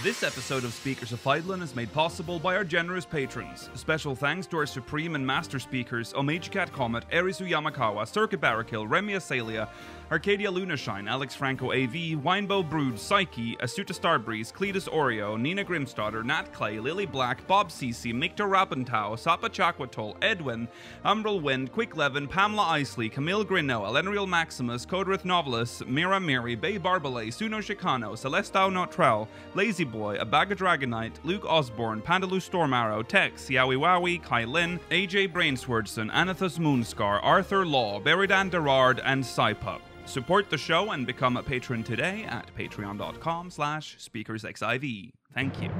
[0.00, 3.68] This episode of Speakers of Eidolon is made possible by our generous patrons.
[3.74, 8.90] Special thanks to our supreme and master speakers, Omega Cat Comet, Erisu Yamakawa, Circuit Barrakill,
[8.90, 9.68] Remy Asalia,
[10.10, 16.52] Arcadia Lunashine, Alex Franco AV, Winebow Brood, Psyche, Asuta Starbreeze, Cletus Oreo, Nina Grimstadter, Nat
[16.52, 20.68] Clay, Lily Black, Bob Cece, Mikta Rapentau, Sapa Chakwatol, Edwin,
[21.04, 26.78] Umbral Wind, Quick Levin, Pamela Isley, Camille Grino, Elenriel Maximus, Codrith Novelist, Mira Miri, Bay
[26.78, 33.76] Barbalay, Suno Chicano, Celestao Notrell, Lazy Boy, Abaga Dragonite, Luke Osborne, Pandaloo Stormarrow, Tex, Yowie
[33.76, 39.80] Wowie, Kai Lin, AJ Brainswordson, Anathus Moonscar, Arthur Law, Beridan Derard, and Cypup.
[40.04, 45.12] Support the show and become a patron today at patreon.com slash speakersxiv.
[45.34, 45.70] Thank you.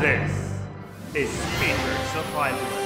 [0.00, 0.30] This
[1.14, 2.77] is Speakers of Eidolon.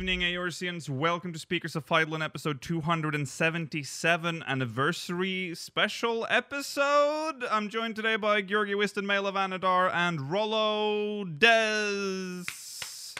[0.00, 0.88] Evening, Eorzeans.
[0.88, 7.44] Welcome to Speakers of Eidolon, episode 277, anniversary special episode.
[7.50, 12.44] I'm joined today by Georgi Wiston, Mail of Anadar, and Rollo Des.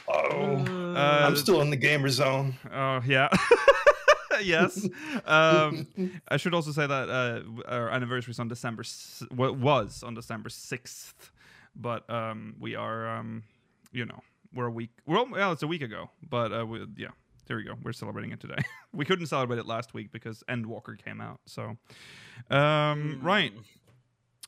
[0.09, 0.65] Oh,
[0.97, 2.57] Uh, I'm still in the gamer zone.
[2.73, 3.29] Oh yeah.
[4.43, 4.89] yes.
[5.27, 5.87] Um,
[6.29, 10.49] I should also say that uh, our anniversary is on December s- was on December
[10.49, 11.31] sixth,
[11.77, 13.43] but um, we are um,
[13.93, 14.23] you know
[14.55, 14.91] we're a week.
[15.07, 17.09] Well, well, it's a week ago, but uh, we, yeah.
[17.47, 17.75] There we go.
[17.83, 18.63] We're celebrating it today.
[18.93, 21.41] we couldn't celebrate it last week because Endwalker came out.
[21.47, 21.77] So,
[22.49, 23.53] um, right.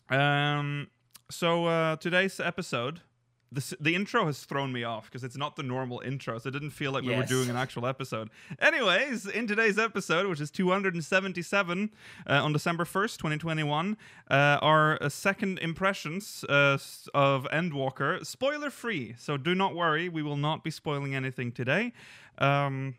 [0.09, 0.87] Um,
[1.29, 3.01] so uh, today's episode,
[3.53, 6.53] the the intro has thrown me off because it's not the normal intro, so it
[6.53, 8.31] didn't feel like we were doing an actual episode.
[8.59, 11.91] Anyways, in today's episode, which is 277
[12.27, 13.97] uh, on December 1st, 2021,
[14.31, 16.79] uh, our uh, second impressions uh,
[17.15, 19.15] of Endwalker, spoiler free.
[19.19, 21.93] So do not worry, we will not be spoiling anything today.
[22.39, 22.95] Um,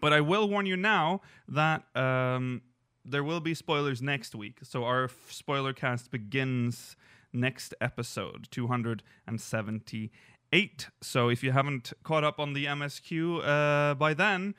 [0.00, 2.62] but I will warn you now that um,
[3.04, 4.58] there will be spoilers next week.
[4.62, 6.96] So our f- spoiler cast begins
[7.32, 10.86] next episode, 278.
[11.00, 14.54] So if you haven't caught up on the MSQ uh, by then,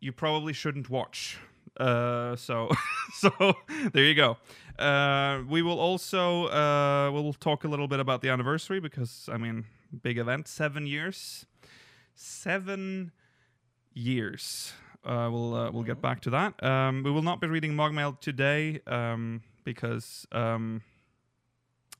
[0.00, 1.38] you probably shouldn't watch.
[1.76, 2.70] Uh, so,
[3.14, 3.54] so
[3.92, 4.36] there you go.
[4.78, 9.38] Uh, we will also uh, we'll talk a little bit about the anniversary because I
[9.38, 9.64] mean,
[10.02, 11.46] big event, seven years,
[12.14, 13.12] seven
[13.94, 14.72] years.
[15.04, 16.62] Uh, we'll uh, we'll get back to that.
[16.62, 20.82] Um, we will not be reading Mogmail today um, because um,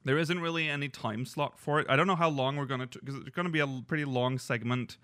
[0.06, 1.86] there isn't really any time slot for it.
[1.88, 4.98] I don't know how long we're gonna because it's gonna be a pretty long segment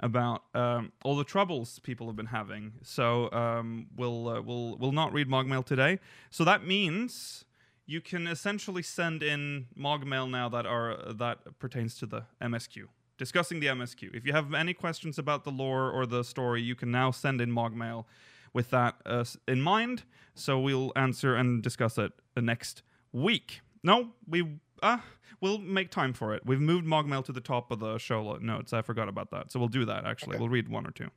[0.00, 2.74] about um, all the troubles people have been having.
[2.82, 5.98] So um, we'll uh, we'll we'll not read Mogmail today.
[6.30, 7.46] So that means
[7.86, 12.88] you can essentially send in Mogmail now that are that pertains to the MSQ.
[13.16, 14.14] Discussing the MSQ.
[14.14, 17.40] If you have any questions about the lore or the story, you can now send
[17.40, 18.04] in Mogmail
[18.52, 20.02] with that uh, in mind.
[20.34, 23.60] So we'll answer and discuss it the next week.
[23.84, 24.98] No, we uh,
[25.40, 26.44] we'll make time for it.
[26.44, 28.72] We've moved Mogmail to the top of the show notes.
[28.72, 29.52] I forgot about that.
[29.52, 30.34] So we'll do that actually.
[30.34, 30.40] Okay.
[30.40, 31.10] We'll read one or two.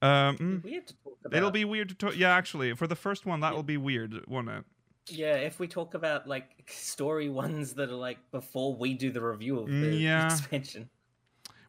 [0.00, 1.36] Um, mm, Weird to talk about.
[1.36, 2.16] it'll be weird to talk.
[2.16, 4.64] Yeah, actually, for the first one, that will be weird, won't it?
[5.10, 9.22] Yeah, if we talk about like story ones that are like before we do the
[9.22, 10.26] review of the Mm, yeah.
[10.26, 10.90] expansion.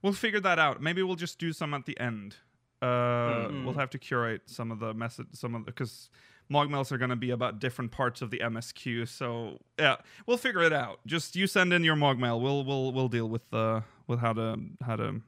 [0.03, 0.81] We'll figure that out.
[0.81, 2.35] Maybe we'll just do some at the end.
[2.81, 3.65] Uh, Hmm.
[3.65, 6.09] We'll have to curate some of the message, some of because
[6.51, 9.07] Mogmails are going to be about different parts of the MSQ.
[9.07, 10.99] So yeah, we'll figure it out.
[11.05, 12.41] Just you send in your Mogmail.
[12.41, 15.21] We'll we'll we'll deal with uh with how to how to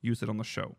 [0.00, 0.76] use it on the show.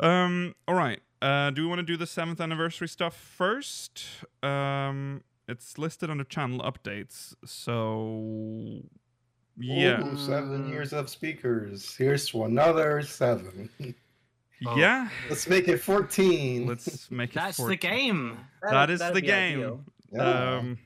[0.00, 0.54] Um.
[0.66, 1.00] All right.
[1.20, 4.04] Uh, do we want to do the seventh anniversary stuff first?
[4.42, 7.34] Um, it's listed under channel updates.
[7.44, 8.82] So
[9.56, 10.04] yeah.
[10.04, 11.94] Ooh, seven years of speakers.
[11.94, 13.70] Here's to another seven.
[14.76, 15.08] Yeah.
[15.28, 16.66] Let's make it 14.
[16.66, 17.34] Let's make it.
[17.34, 18.38] That's the game.
[18.62, 19.84] That That'd- is the game.
[20.12, 20.56] Yeah.
[20.58, 20.78] Um,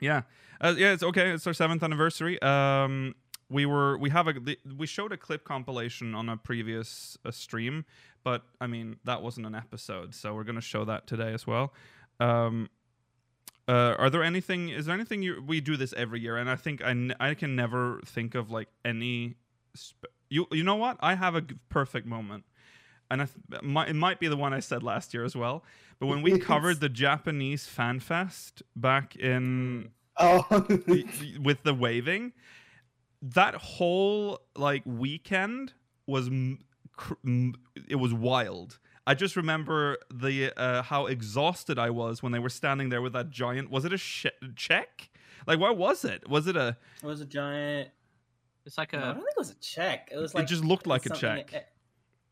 [0.00, 0.22] yeah,
[0.60, 0.92] uh, yeah.
[0.94, 1.30] It's okay.
[1.30, 2.40] It's our seventh anniversary.
[2.42, 3.14] Um,
[3.50, 7.30] we were we have a the, we showed a clip compilation on a previous uh,
[7.30, 7.84] stream,
[8.24, 11.72] but I mean that wasn't an episode, so we're gonna show that today as well.
[12.18, 12.70] Um,
[13.68, 14.70] uh, are there anything?
[14.70, 16.36] Is there anything you we do this every year?
[16.36, 19.34] And I think I, n- I can never think of like any.
[19.76, 20.96] Sp- you you know what?
[21.00, 22.44] I have a g- perfect moment.
[23.12, 25.64] And I th- might, it might be the one I said last year as well.
[26.00, 30.44] But when we covered the Japanese fan fest back in Oh,
[31.40, 32.32] with the waving,
[33.22, 35.72] that whole like weekend
[36.06, 36.58] was m-
[36.96, 37.54] cr- m-
[37.88, 38.78] it was wild.
[39.06, 43.12] I just remember the uh, how exhausted I was when they were standing there with
[43.14, 43.70] that giant.
[43.70, 44.26] Was it a sh-
[44.56, 45.08] check?
[45.46, 46.28] Like what was it?
[46.28, 46.76] Was it a?
[47.02, 47.88] It was a giant.
[48.64, 50.08] It's like No, I a don't think it was a check.
[50.12, 51.71] It was like It just looked like a check.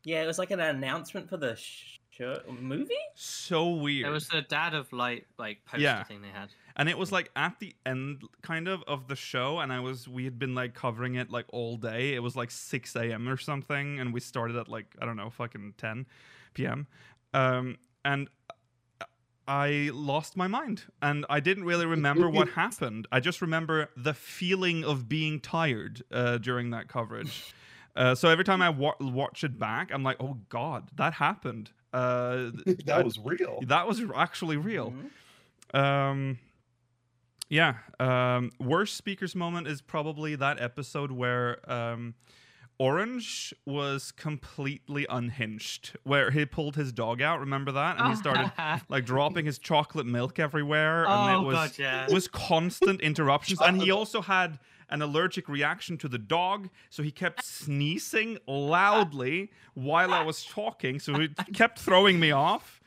[0.03, 2.93] Yeah, it was like an announcement for the show movie.
[3.15, 4.07] So weird.
[4.07, 6.03] it was the dad of light like poster Yeah.
[6.03, 6.49] thing they had.
[6.75, 10.07] and it was like at the end kind of of the show and i was
[10.07, 13.37] we had been like covering it like all day it was like 6 a.m or
[13.37, 16.05] something and we started at like i don't know fucking 10
[16.53, 16.87] p.m
[17.33, 18.29] um and
[19.47, 24.13] i lost my mind and i didn't really remember what happened i just remember the
[24.13, 27.53] feeling of being tired uh, during that coverage
[27.95, 31.71] uh, so every time i wa- watch it back i'm like oh god that happened
[31.93, 32.51] uh,
[32.85, 33.59] that was real.
[33.67, 34.93] that was actually real
[35.73, 35.77] Mhm.
[35.79, 36.39] um,
[37.49, 37.75] yeah.
[37.99, 42.15] Um, worst speakers moment is probably that episode where um,
[42.79, 47.41] Orange was completely unhinged, where he pulled his dog out.
[47.41, 47.99] Remember that?
[47.99, 48.53] And he started
[48.89, 52.05] like dropping his chocolate milk everywhere, and oh it was god, yeah.
[52.05, 53.59] it was constant interruptions.
[53.61, 54.57] and he also had
[54.91, 60.99] an allergic reaction to the dog, so he kept sneezing loudly while I was talking.
[60.99, 62.81] So he kept throwing me off.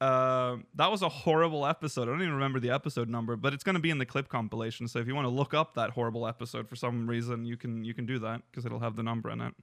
[0.00, 2.02] Uh, that was a horrible episode.
[2.02, 4.28] I don't even remember the episode number, but it's going to be in the clip
[4.28, 4.88] compilation.
[4.88, 7.84] So if you want to look up that horrible episode for some reason, you can
[7.84, 9.54] you can do that because it'll have the number in it.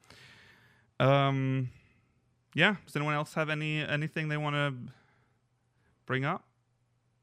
[0.99, 1.69] Um,
[2.55, 2.75] yeah.
[2.85, 4.73] Does anyone else have any anything they want to
[6.05, 6.45] bring up?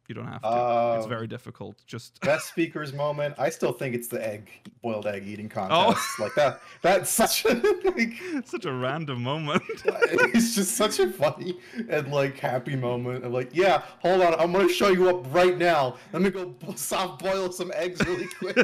[0.08, 0.94] You don't have to.
[0.96, 1.76] it's Um, very difficult.
[1.87, 3.34] Just Best speakers moment.
[3.38, 4.49] I still think it's the egg
[4.82, 5.66] boiled egg eating Oh.
[5.69, 6.19] contest.
[6.19, 6.60] Like that.
[6.81, 7.52] That's such a
[7.84, 8.14] like,
[8.46, 9.62] such a random moment.
[9.84, 11.58] it's just such a funny
[11.90, 13.25] and like happy moment.
[13.26, 15.96] of like, yeah, hold on, I'm gonna show you up right now.
[16.14, 18.56] Let me go soft boil some eggs really quick.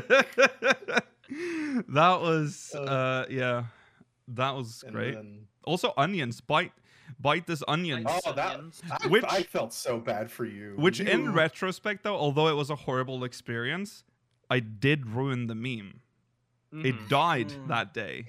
[1.89, 3.65] that was Uh, uh yeah.
[4.29, 5.15] That was great.
[5.15, 6.41] then- Also onions.
[6.41, 6.73] Bite
[7.21, 8.05] bite this onion.
[8.07, 8.83] Oh, that Onions.
[8.91, 10.75] I, Which- I felt so bad for you.
[10.77, 14.05] Which in retrospect though, although it was a horrible experience,
[14.51, 16.01] I did ruin the meme.
[16.73, 17.09] It Mhm.
[17.09, 17.69] died Mm.
[17.69, 18.27] that day.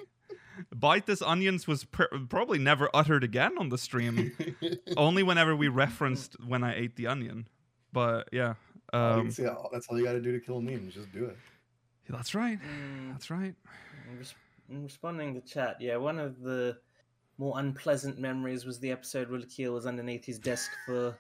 [0.74, 4.32] Bite this onions was pr- probably never uttered again on the stream.
[4.98, 7.48] Only whenever we referenced when I ate the onion.
[7.92, 8.54] But yeah.
[8.94, 10.90] Um, see, that's all you got to do to kill a meme.
[10.92, 11.38] Just do it.
[12.08, 12.60] that's right.
[12.62, 13.56] Mm, That's right.
[14.12, 14.36] in res-
[14.70, 16.78] in responding to chat, yeah, one of the
[17.38, 21.18] more unpleasant memories was the episode where Lakil was underneath his desk for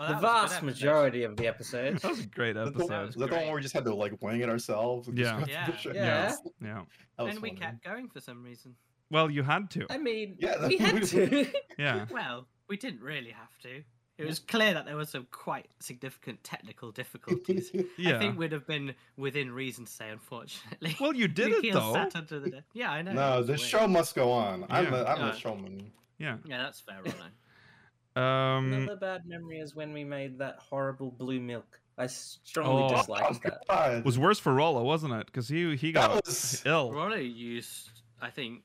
[0.00, 1.98] Oh, the that was a good vast majority of the episode.
[1.98, 3.08] That was a great Is that the- episode.
[3.08, 5.08] is that the one where we just had to like wing it ourselves?
[5.08, 5.66] and just Yeah.
[5.66, 5.94] go Yeah.
[5.94, 6.36] Yeah.
[6.62, 6.82] Yeah.
[7.16, 7.60] That was And we funny.
[7.60, 8.76] kept going for some reason.
[9.10, 9.86] Well, you had to.
[9.90, 11.46] I mean, Yeah, we had to.
[11.78, 12.06] Yeah.
[12.10, 13.82] Well, we didn't really have to.
[14.18, 17.70] It was clear that there were some quite significant technical difficulties.
[17.96, 18.14] Yeah.
[18.16, 20.96] I think we'd have been within reason to say, unfortunately.
[21.00, 21.92] Well, you did it though.
[21.92, 22.64] Sat under the.
[22.74, 23.12] Yeah, I know.
[23.12, 23.60] no, the weird.
[23.60, 24.66] show must go on.
[24.68, 24.94] I'm Yeah.
[25.00, 25.30] a, I'm Yeah.
[25.32, 25.92] a showman.
[26.18, 26.36] Yeah.
[26.44, 28.20] Yeah, that's fair, Ronno.
[28.20, 28.72] Um.
[28.72, 31.80] Another bad memory is when we made that horrible blue milk.
[31.96, 32.96] I strongly Oh.
[32.96, 33.62] disliked that.
[33.68, 34.04] God.
[34.04, 35.26] was worse for Rollo, wasn't it?
[35.26, 36.90] Because he he got was ill.
[36.92, 37.90] Ronno used,
[38.20, 38.62] I think,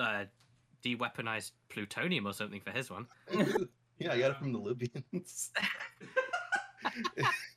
[0.00, 0.24] uh,
[0.82, 3.06] de-weaponized plutonium or something for his one.
[3.98, 5.50] yeah, I got it from the Libyans.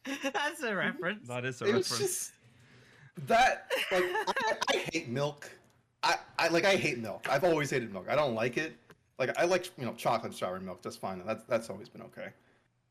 [0.34, 1.28] that's a reference.
[1.28, 1.98] That is a it reference.
[1.98, 2.32] just
[3.28, 5.50] that like I, I hate milk.
[6.04, 7.28] I, I like I hate milk.
[7.30, 8.08] I've always hated milk.
[8.10, 8.76] I don't like it.
[9.20, 11.22] Like I like you know chocolate strawberry milk just fine.
[11.26, 12.30] That's that's always been okay.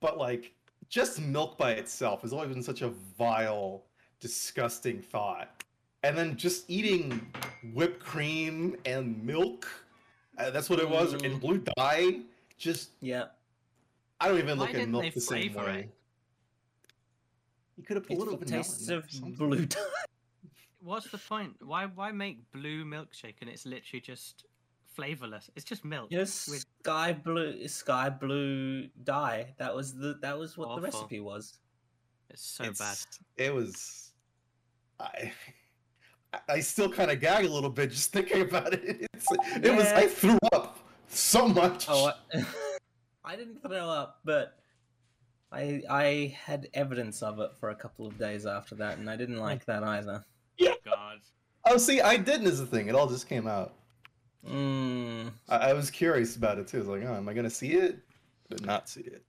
[0.00, 0.52] But like
[0.88, 2.88] just milk by itself has always been such a
[3.19, 3.83] vile,
[4.21, 5.64] disgusting thought.
[6.02, 7.30] And then just eating
[7.75, 9.69] whipped cream and milk.
[10.38, 11.14] Uh, that's what it was.
[11.14, 11.26] Mm.
[11.26, 12.21] And blue dye.
[12.57, 13.26] Just Yeah,
[14.20, 15.78] I don't even Why look at milk the same flavor way.
[15.80, 15.94] it?
[17.76, 19.08] You could have put a little for vanilla in tastes of
[19.38, 19.78] blue dye.
[20.82, 21.54] What's the point?
[21.60, 24.44] Why why make blue milkshake and it's literally just
[24.94, 25.50] flavorless?
[25.56, 26.10] It's just milk.
[26.10, 29.54] Just with- sky blue, sky blue dye.
[29.58, 31.58] That was the that was what the recipe was.
[32.28, 32.96] It's so bad.
[33.36, 34.12] It was.
[34.98, 35.32] I.
[36.48, 39.08] I still kind of gag a little bit just thinking about it.
[39.12, 39.26] It's,
[39.64, 39.86] it was.
[39.86, 41.86] I threw up so much.
[41.88, 42.44] Oh, I,
[43.30, 44.58] I didn't throw up, but
[45.52, 49.14] I I had evidence of it for a couple of days after that, and I
[49.14, 50.25] didn't like that either.
[50.84, 51.18] God.
[51.64, 52.88] Oh, see, I didn't as a thing.
[52.88, 53.75] It all just came out.
[54.44, 56.78] Mm, I, I was curious about it too.
[56.78, 58.00] I was like, oh, am I gonna see it?
[58.50, 59.22] Did not see it.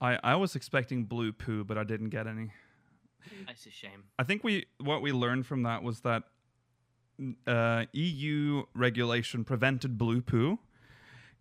[0.00, 2.50] I I was expecting blue poo, but I didn't get any.
[3.46, 4.02] That's a shame.
[4.18, 6.24] I think we what we learned from that was that
[7.46, 10.58] uh, EU regulation prevented blue poo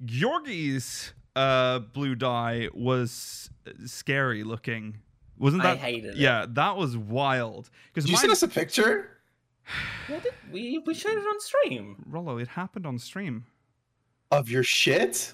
[0.04, 3.50] Georgie's uh, blue dye was
[3.86, 4.98] scary looking.
[5.38, 5.70] Wasn't that?
[5.70, 5.80] I that?
[5.82, 6.18] hated it.
[6.18, 7.70] Yeah, that was wild.
[7.90, 9.12] Because Did you send us a picture?
[10.08, 11.96] Yeah, did- we we showed it on stream.
[12.08, 13.46] Rollo, it happened on stream.
[14.30, 15.34] Of your shit?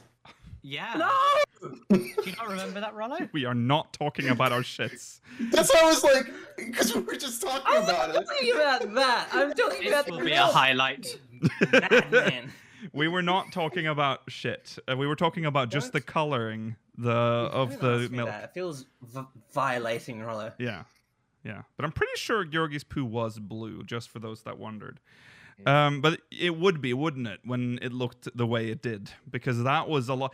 [0.62, 0.94] Yeah.
[0.96, 1.70] No.
[1.90, 3.18] Do you not remember that, Rollo?
[3.34, 5.20] We are not talking about our shits.
[5.52, 7.94] That's why I was like, because we were just talking about it.
[7.94, 8.28] I'm about not it.
[8.28, 9.28] talking about that.
[9.34, 10.54] I'm talking about This will the be a milk.
[10.54, 11.20] highlight.
[11.74, 12.52] Madman.
[12.94, 14.78] We were not talking about shit.
[14.90, 18.30] Uh, we were talking about just the coloring the of the milk.
[18.30, 20.54] It feels v- violating, Rollo.
[20.58, 20.84] Yeah,
[21.44, 21.64] yeah.
[21.76, 25.00] But I'm pretty sure Georgie's poo was blue, just for those that wondered.
[25.66, 29.12] Um, but it would be, wouldn't it, when it looked the way it did?
[29.30, 30.34] Because that was a lot.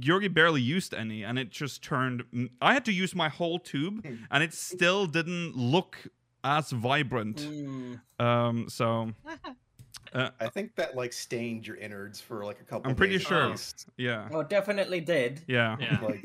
[0.00, 2.24] Georgie barely used any, and it just turned.
[2.60, 6.08] I had to use my whole tube, and it still didn't look
[6.44, 7.38] as vibrant.
[7.38, 8.00] Mm.
[8.20, 9.12] Um, so
[10.12, 12.90] uh, I think that like stained your innards for like a couple.
[12.90, 13.48] I'm pretty days sure.
[13.50, 13.86] least.
[13.96, 15.42] yeah, Oh, definitely did.
[15.48, 15.76] yeah.
[15.80, 16.00] Yeah.
[16.02, 16.24] Like,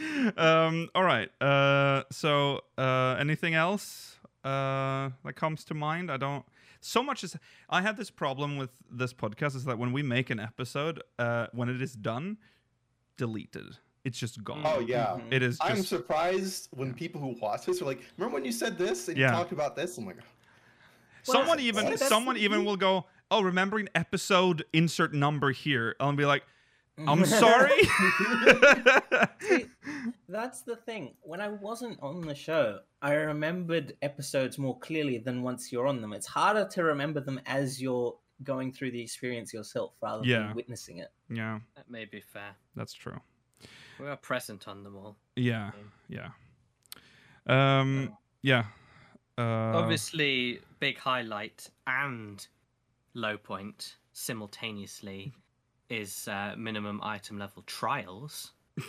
[0.36, 6.44] um all right uh so uh anything else uh that comes to mind i don't
[6.80, 7.36] so much is
[7.68, 11.48] i have this problem with this podcast is that when we make an episode uh
[11.52, 12.36] when it is done
[13.16, 15.06] deleted it's just gone oh yeah.
[15.18, 15.32] Mhm.
[15.32, 18.78] it is I'm surprised when people who watch this are like, "Remember when you said
[18.78, 19.26] this and Yeah.
[19.26, 20.18] you talked about this?" I'm like,
[21.32, 26.24] someone even see, someone even will go oh remembering episode insert number here i'll be
[26.24, 26.42] like
[27.06, 27.70] i'm sorry
[29.40, 29.66] See,
[30.28, 31.14] That's the thing.
[31.22, 36.00] When I wasn't on the show, I remembered episodes more clearly than once you're on
[36.02, 36.12] them.
[36.12, 40.48] It's harder to remember them as you're going through the experience yourself rather Yeah.
[40.48, 41.08] than witnessing it.
[41.30, 42.56] yeah That may be fair.
[42.76, 43.20] that's true
[44.00, 45.16] We are present on them all.
[45.36, 45.70] yeah
[46.08, 46.30] yeah
[47.46, 48.64] um yeah
[49.42, 52.46] Obviously, big highlight and
[53.14, 55.32] low point simultaneously
[55.88, 58.52] is uh, minimum item level trials.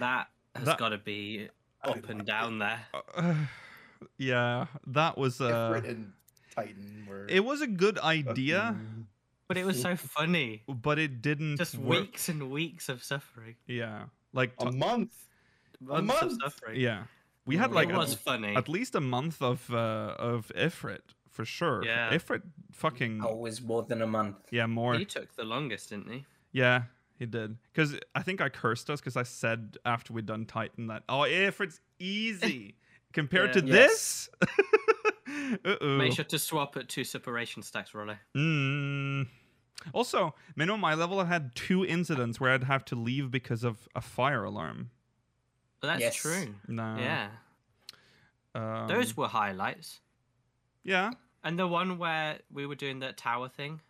[0.00, 1.48] that has That- got to be
[1.82, 2.80] up and down there.
[3.16, 3.34] Uh,
[4.18, 6.06] yeah, that was uh Ifrit
[6.54, 7.26] Titan were.
[7.28, 9.06] it was a good idea, fucking-
[9.48, 10.62] But it was so funny.
[10.68, 12.00] but it didn't Just work.
[12.00, 13.56] weeks and weeks of suffering.
[13.66, 14.04] Yeah.
[14.32, 15.12] Like a t- month.
[15.80, 16.22] Months of month?
[16.22, 16.80] Of suffering.
[16.80, 17.04] yeah.
[17.46, 18.56] We had like it a- was funny.
[18.56, 21.84] at least a month of uh of Ifrit for sure.
[21.84, 22.10] Yeah.
[22.16, 24.36] Ifrit fucking Always more than a month.
[24.50, 24.94] yeah, more.
[24.94, 26.24] He took the longest, didn't he?
[26.52, 26.84] Yeah,
[27.18, 27.56] he did.
[27.74, 31.20] Cuz I think I cursed us cuz I said after we'd done Titan that oh,
[31.28, 32.76] Ifrit's easy
[33.12, 33.60] compared Yeah.
[33.62, 34.30] to Yes.
[34.40, 34.50] this.
[35.64, 35.98] Uh-oh.
[35.98, 38.16] Make sure to swap at two separation stacks, Rollo.
[38.36, 39.26] Mm.
[39.92, 43.86] Also, minimum my level, I had two incidents where I'd have to leave because of
[43.94, 44.90] a fire alarm.
[45.84, 46.16] But that's Yes.
[46.16, 46.54] true.
[46.66, 46.96] No.
[46.98, 47.28] yeah.
[48.54, 50.00] Um, Those were highlights.
[50.82, 51.10] Yeah.
[51.42, 53.80] And the one where we were doing that tower thing.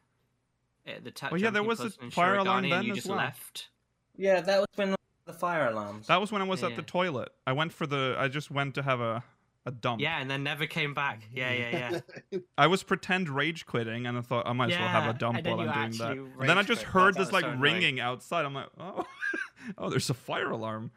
[0.85, 2.97] the ta- Oh, yeah, there was a puzzle fire alarm Shirogane, then and you as
[2.99, 3.19] just well.
[3.19, 3.69] left.
[4.17, 4.95] Yeah, that was when
[5.27, 6.09] the fire alarms.
[6.09, 7.31] That was when I was at the toilet.
[7.47, 8.17] I went for the.
[8.19, 9.23] I just went to have a
[9.67, 10.01] a dump.
[10.03, 11.23] Yeah, and then never came back.
[11.33, 12.39] Yeah, yeah, yeah.
[12.59, 15.45] I was pretend rage quitting, and I thought I might as well have a dump
[15.47, 16.11] while I'm doing that.
[16.41, 16.93] And then I just quit.
[16.93, 17.61] heard That this like so annoying.
[17.61, 18.45] ringing outside.
[18.45, 19.05] I'm like, oh,
[19.79, 20.91] oh, there's a fire alarm.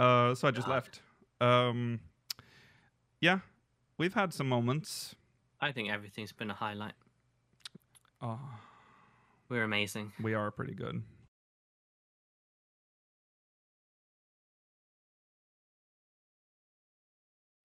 [0.00, 0.72] Uh, so I just God.
[0.72, 1.02] left.
[1.42, 2.00] Um,
[3.20, 3.40] yeah,
[3.98, 5.14] we've had some moments.
[5.60, 6.94] I think everything's been a highlight.
[8.22, 8.40] Oh,
[9.50, 10.12] We're amazing.
[10.22, 11.02] we are pretty good.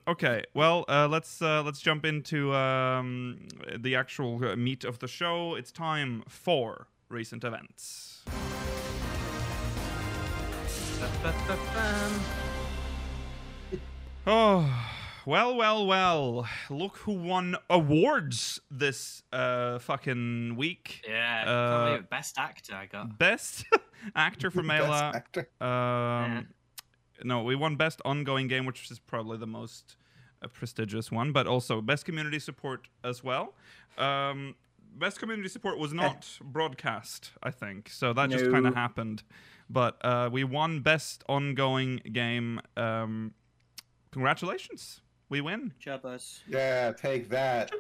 [0.08, 3.48] Okay, well, uh, let's uh, let's jump into um,
[3.80, 5.56] the actual uh, meat of the show.
[5.56, 8.24] It's time for recent events.
[14.28, 14.88] Oh,
[15.26, 16.48] well, well, well.
[16.70, 21.04] Look who won awards this uh, fucking week.
[21.08, 23.18] Yeah, Uh, best actor I got.
[23.18, 23.66] Best
[24.16, 24.82] actor for Best
[25.16, 25.50] actor.
[25.62, 26.48] Um,
[27.24, 29.98] No, we won best ongoing game, which is probably the most
[30.42, 33.54] uh, prestigious one, but also best community support as well.
[33.98, 34.56] Um,
[34.98, 39.24] best community support was not broadcast, I think, so that just kind of happened.
[39.70, 42.62] But uh, we won best ongoing game.
[42.78, 43.34] Um,
[44.12, 45.74] congratulations, we win.
[45.84, 46.42] Chubbas.
[46.48, 47.72] Yeah, take that.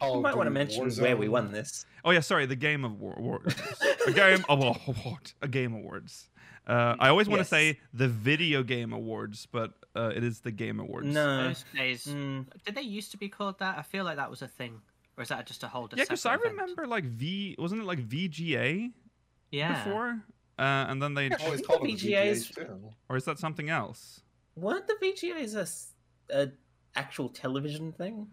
[0.00, 1.86] Call you might want to Duty mention where we won this.
[2.04, 3.54] Oh yeah, sorry, the game award, awards.
[4.06, 6.28] a game of award, a game awards.
[6.66, 7.48] Uh, I always want to Yes.
[7.48, 11.06] say the video game awards, but uh, it is the game awards.
[11.06, 11.44] No.
[11.48, 12.04] Those days.
[12.06, 13.78] Mm, Did they used to be called that?
[13.78, 14.80] I feel like that was a thing.
[15.20, 16.60] Or is that just a whole Yeah, because I separate event?
[16.62, 18.90] remember like V, wasn't it like VGA
[19.50, 19.84] Yeah.
[19.84, 20.22] before?
[20.58, 23.24] Uh, and then they, Yeah, always think called the it the VGAs VGAs or is
[23.26, 24.22] that something else?
[24.56, 25.90] weren't the VGAs
[26.32, 26.52] a
[26.96, 28.28] actual television thing?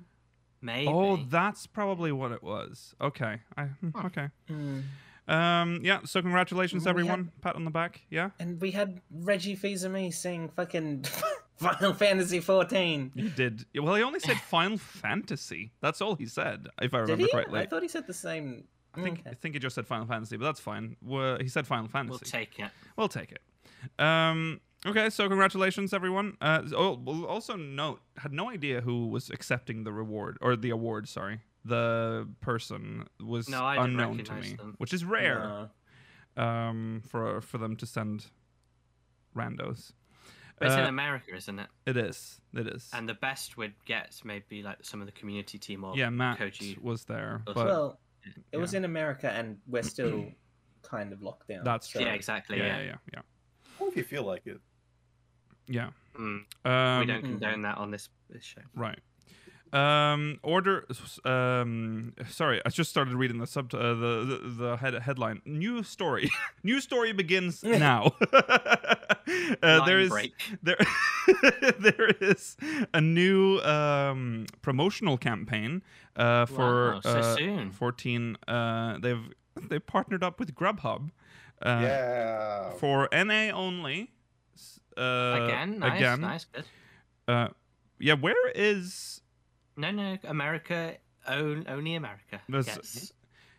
[0.62, 0.88] Maybe.
[0.88, 2.96] Oh, that's probably what it was.
[3.01, 4.03] Okay, I hmm, Huh.
[4.08, 4.29] okay.
[4.50, 4.84] Mm.
[5.27, 6.00] Um, yeah.
[6.06, 7.32] So congratulations, We had- everyone.
[7.41, 8.01] Pat on the back.
[8.10, 8.29] Yeah.
[8.39, 11.03] And we had Reggie Fils-Aimé sing fucking
[11.58, 13.12] Final Fantasy 14.
[13.16, 13.66] He did.
[13.76, 15.72] Well, he only said Final Fantasy.
[15.82, 17.32] That's all he said, if I Did remember he?
[17.32, 17.60] correctly.
[17.60, 18.66] I thought he said the same.
[18.94, 19.30] I think Okay.
[19.32, 20.96] I think he just said Final Fantasy, but that's fine.
[21.02, 22.12] Well, he said Final Fantasy.
[22.12, 22.72] We'll take it.
[22.96, 23.42] We'll take it.
[24.04, 26.36] Um, okay, so congratulations, everyone.
[26.42, 30.72] Uh, oh, we'll also note, had no idea who was accepting the reward or the
[30.72, 31.08] award.
[31.08, 34.76] Sorry, the person was No, I unknown to me, them.
[34.80, 35.70] which is rare
[36.38, 36.44] No.
[36.44, 38.28] um, for for them to send
[39.36, 39.92] randos.
[40.60, 41.68] But it's in Uh, America, isn't it?
[41.86, 42.42] It is.
[42.54, 42.90] It is.
[42.94, 46.40] And the best we'd get maybe like some of the community team or yeah, Matt
[46.40, 46.82] Koji.
[46.82, 48.00] was there, Well, but well,
[48.52, 50.26] it was in America, and we're still
[50.82, 51.64] kind of locked down.
[51.64, 52.08] That's so- true.
[52.08, 52.58] Yeah, exactly.
[52.58, 52.78] yeah, Yeah.
[52.80, 53.22] yeah, yeah, yeah.
[53.80, 54.60] Well, if you feel like it.
[55.68, 55.92] yeah.
[56.18, 58.62] Mm, Um, we don't condone that on this, this show.
[58.74, 59.00] Right.
[59.74, 60.86] Um, order.
[61.25, 63.74] Um, sorry, I just started reading the sub.
[63.74, 65.41] Uh, the, the the head headline.
[65.45, 66.29] New story.
[66.63, 68.15] New story begins now.
[68.33, 70.33] uh, there break.
[70.63, 70.77] there
[71.79, 72.55] there is
[72.93, 75.81] a new um, promotional campaign
[76.15, 77.71] uh, for Wow, so uh, soon.
[77.71, 78.38] 14.
[78.47, 79.29] Uh, they've
[79.69, 81.09] they partnered up with Grubhub.
[81.62, 82.69] Uh, yeah.
[82.74, 84.12] For NA only.
[84.95, 86.21] Uh, again, nice, again.
[86.21, 86.65] nice, good.
[87.27, 87.47] Uh,
[88.00, 88.13] yeah.
[88.13, 89.21] Where is
[89.77, 93.13] No, no, America, own, only America There's- gets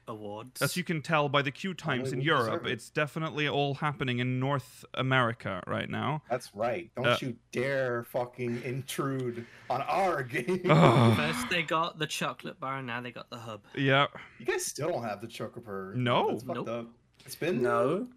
[0.08, 0.62] awards.
[0.62, 2.72] As you can tell by the queue times in Europe, it.
[2.72, 6.22] it's definitely all happening in North America right now.
[6.30, 6.90] That's right.
[6.96, 10.62] Don't Uh, you dare fucking intrude on our game.
[10.70, 11.16] Ugh.
[11.16, 13.60] First they got the chocolate bar, and now they got the hub.
[13.76, 14.06] Yeah,
[14.38, 15.94] You guys still don't have the Chocoper.
[15.94, 16.30] No.
[16.32, 16.68] That's fucked Nope.
[16.68, 16.86] up.
[17.26, 18.08] It's been No.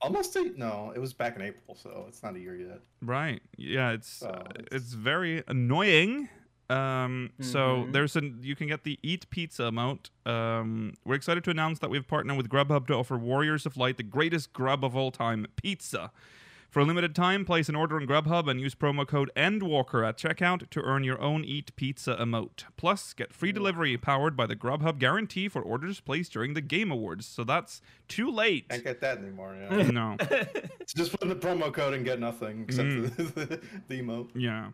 [0.00, 0.92] almost a no.
[0.96, 2.80] It was back in April, so it's not a year yet.
[3.02, 3.42] right.
[3.58, 6.30] Yeah, it's So uh, it's- it's very annoying.
[6.70, 7.92] Um, so Mhm.
[7.92, 10.08] there's an you can get the Eat Pizza emote.
[10.26, 13.96] Um, we're excited to announce that we've partnered with Grubhub to offer Warriors of Light
[13.98, 16.10] the greatest grub of all time, pizza.
[16.70, 20.18] For a limited time, place an order on Grubhub and use promo code ENDWALKER at
[20.18, 22.64] checkout to earn your own Eat Pizza emote.
[22.76, 26.90] Plus, get free delivery powered by the Grubhub guarantee for orders placed during the Game
[26.90, 27.26] Awards.
[27.26, 28.70] So that's too late.
[28.70, 29.54] Can't get that anymore.
[29.56, 29.82] Yeah.
[29.90, 30.16] No.
[30.96, 33.16] Just put in the promo code and get nothing except Mm.
[33.34, 34.30] the, the emote.
[34.34, 34.70] Yeah.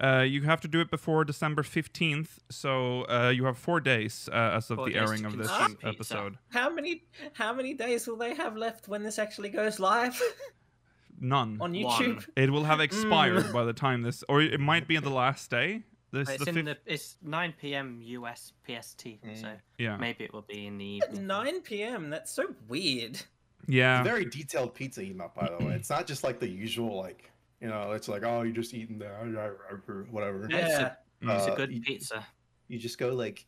[0.00, 4.28] Uh, you have to do it before December 15th, so uh, you have four days
[4.32, 5.76] uh, as of Four the airing of this pizza.
[5.86, 6.38] episode.
[6.48, 10.18] How many how many days will they have left when this actually goes live
[11.20, 11.58] None.
[11.60, 11.74] on One.
[11.74, 12.26] YouTube?
[12.36, 13.52] It will have expired Mm.
[13.52, 15.82] by the time this, or it might be on the last day.
[16.12, 18.00] This It's the in fif- the it's 9 p.m.
[18.02, 19.40] US PST, Mm.
[19.40, 21.26] so yeah, maybe it will be in the At evening.
[21.26, 22.10] 9 p.m.
[22.10, 23.20] That's so weird.
[23.68, 25.74] yeah, Very detailed pizza emote, by the way.
[25.74, 27.30] It's not just like the usual, like
[27.60, 29.16] you know, it's like oh, you're just eating there,
[30.10, 30.46] whatever.
[30.50, 31.36] Yeah, it's a- Mm.
[31.36, 32.26] It's a Uh, good you- pizza.
[32.68, 33.44] You just go like,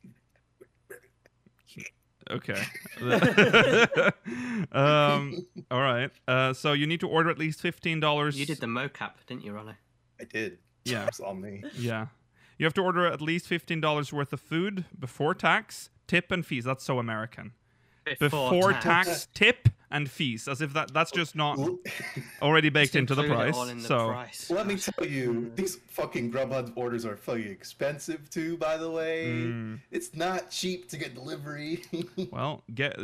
[2.31, 2.63] okay.
[4.73, 5.39] um,
[5.71, 6.11] all right.
[6.29, 8.39] Uh, so you need to order at least fifteen dollars.
[8.39, 9.75] You did the mocap, didn't you, Rollo?
[10.21, 10.59] I did.
[10.85, 11.07] Yeah.
[11.07, 11.63] It's on me.
[11.75, 12.07] Yeah.
[12.59, 16.45] You have to order at least fifteen dollars worth of food before tax, tip, and
[16.45, 16.65] fees.
[16.65, 17.53] That's so American.
[18.19, 21.59] Before tax, tip, and fees, as if that that's just not
[22.41, 23.57] already baked into the price.
[23.71, 24.51] in the so price.
[24.51, 28.57] Let me tell you, these fucking Grubhub orders are fucking expensive too.
[28.57, 29.81] By the way, Mm.
[29.91, 31.83] it's not cheap to get delivery.
[32.33, 32.99] well, get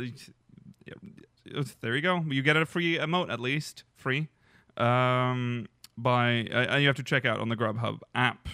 [0.85, 2.21] yeah, there you go.
[2.27, 4.27] You get a free emote at least, free.
[4.77, 8.47] Um, by uh, you have to check out on the Grubhub app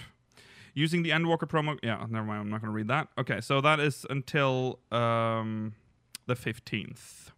[0.74, 1.78] using the Endwalker promo.
[1.82, 2.40] Yeah, never mind.
[2.40, 3.08] I'm not going to read that.
[3.16, 5.74] Okay, so that is until um
[6.26, 7.30] the 15th.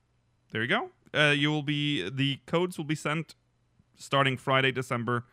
[0.51, 0.91] There you go.
[1.13, 3.35] Uh, you will be the codes will be sent
[3.97, 5.25] starting Friday, December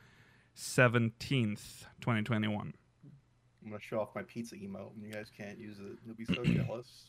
[0.56, 2.74] 17th, 2021.
[3.64, 5.98] I'm gonna show off my pizza emote, and you guys can't use it.
[6.06, 7.06] You'll be so jealous.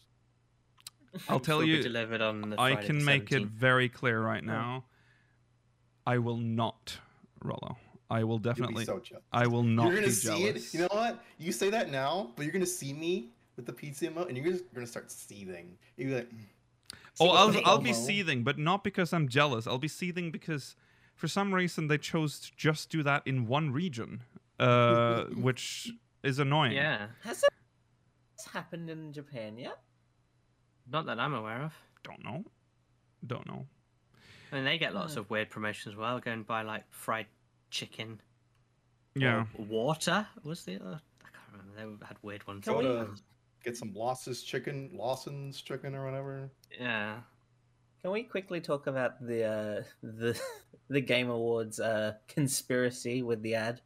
[1.29, 4.43] I'll tell you, delivered on the I Friday can the make it very clear right
[4.45, 4.85] now.
[6.07, 6.99] I will not,
[7.43, 7.77] Rollo.
[8.09, 8.83] I will You'll definitely.
[8.83, 9.25] be so jealous.
[9.33, 10.75] I will not you're gonna be see jealous.
[10.75, 10.75] it.
[10.75, 11.25] You know what?
[11.39, 14.47] You say that now, but you're gonna see me with the pizza emote, and you're
[14.47, 15.77] just gonna start seething.
[15.97, 16.39] You're like, mm.
[17.21, 19.67] Oh, I'll, I'll be seething, but not because I'm jealous.
[19.67, 20.77] I'll be seething because,
[21.15, 24.23] for some reason, they chose to just do that in one region,
[24.59, 25.91] uh, which
[26.23, 26.73] is annoying.
[26.73, 27.51] Yeah, Has it
[28.39, 29.79] has happened in Japan yet?
[30.91, 31.73] not that I'm aware of.
[32.05, 32.45] Don't know.
[33.27, 33.67] Don't know.
[34.53, 35.21] I mean, they get lots Hmm.
[35.21, 36.21] of weird promotions as well.
[36.21, 37.27] Go and buy like fried
[37.71, 38.21] chicken.
[39.17, 39.47] Yeah.
[39.59, 41.01] Or water was the other.
[41.25, 41.97] I can't remember.
[42.01, 42.65] They had weird ones.
[42.65, 43.09] Can we- to
[43.67, 46.51] get some Losses chicken, Lawson's chicken, or whatever.
[46.79, 47.19] Yeah.
[48.01, 50.41] Can we quickly talk about the uh, the
[50.89, 53.81] the Game Awards uh, conspiracy with the ad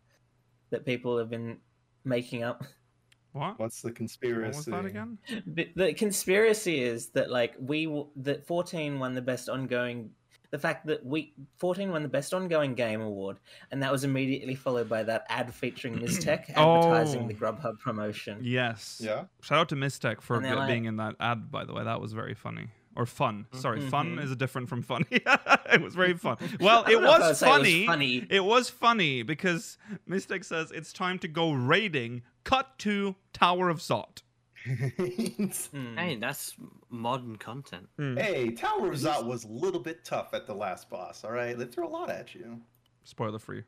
[0.70, 1.58] that people have been
[2.04, 2.62] making up?
[3.32, 3.58] What?
[3.58, 4.56] What's the What conspiracy?
[4.56, 5.18] was that again?
[5.46, 10.10] The, the conspiracy is that like we that 14 won the best ongoing
[10.50, 13.38] the fact that week 14 won the best ongoing game award
[13.70, 17.28] and that was immediately followed by that ad featuring Mistech advertising Oh.
[17.28, 18.38] the Grubhub promotion.
[18.42, 19.00] Yes.
[19.02, 19.24] Yeah.
[19.42, 21.84] Shout out to Mistech for And be- like- being in that ad, by the way.
[21.84, 22.68] That was very funny.
[22.96, 23.46] Or fun.
[23.52, 24.24] Sorry, fun Mhm.
[24.24, 25.06] is different from funny.
[25.12, 26.36] it was very fun.
[26.60, 27.86] Well, it don't know if I would was say it was funny.
[27.86, 28.26] funny.
[28.28, 32.22] It was funny because Mistech says it's time to go raiding.
[32.42, 34.22] Cut to Tower of Zot.
[35.72, 35.96] Hmm.
[35.96, 36.54] Hey, that's
[36.90, 37.88] modern content.
[37.98, 41.24] hey, Tower of Zot was a little bit tough at the last boss.
[41.24, 42.60] All right, they threw a lot at you.
[43.04, 43.62] Spoiler free.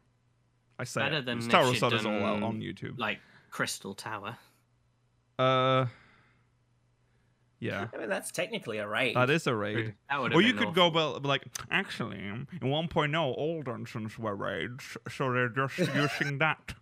[0.79, 1.27] I say Better it.
[1.27, 2.99] than Tower of if Zot is all out on YouTube.
[2.99, 3.19] Like
[3.51, 4.37] Crystal Tower.
[5.39, 5.87] Uh,
[7.59, 9.15] yeah, I mean that's technically a raid.
[9.17, 9.95] that is a raid.
[10.11, 14.97] That would Or you could go well, like actually in 1.0 all dungeons were raids,
[15.09, 16.75] so they're just using that.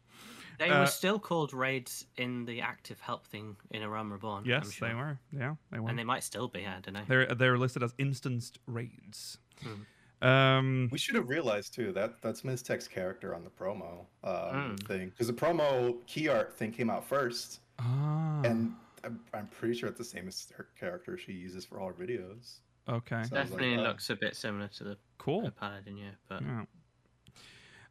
[0.61, 4.44] They uh, were still called raids in the active help thing in A Realm Reborn.
[4.44, 4.88] Yes, sure.
[4.88, 5.18] they were.
[5.33, 5.88] Yeah, they were.
[5.88, 7.01] And they might still be, I don't know.
[7.09, 9.38] They're they're listed as instanced raids.
[9.62, 10.27] Hmm.
[10.29, 12.62] Um, We should have realized too that that's Ms.
[12.62, 14.87] Tech's character on the promo um, Mm.
[14.87, 19.73] thing because the promo key art thing came out first, ah, and I'm, I'm pretty
[19.75, 22.59] sure it's the same as her character she uses for all her videos.
[22.87, 25.40] okay, So- Sounds like Definitely looks a bit similar to the, cool.
[25.40, 26.11] the Paladin, yeah.
[26.29, 26.64] But Yeah.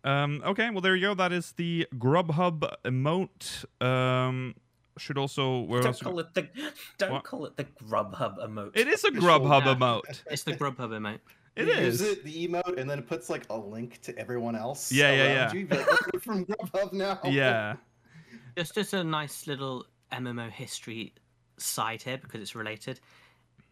[0.03, 1.13] Um, okay, well there you go.
[1.13, 3.65] That is the Grubhub emote.
[3.85, 4.55] Um,
[4.97, 6.47] should also we're don't also, call it the
[6.97, 7.23] don't What?
[7.23, 8.71] call it the Grubhub emote.
[8.75, 9.75] it is a Official- Grubhub Yeah.
[9.75, 10.21] emote.
[10.31, 11.19] it's the Grubhub emote.
[11.55, 11.75] It is.
[11.77, 12.01] It You is.
[12.01, 14.91] Use it, the emote, and then it puts like a link to everyone else.
[14.91, 15.59] Yeah, yeah, around yeah.
[15.59, 15.67] You.
[15.67, 17.19] Like, "Oh, from Grubhub now.
[17.25, 17.75] Yeah.
[18.57, 21.13] Just as a nice little MMO history
[21.57, 22.99] side here because it's related.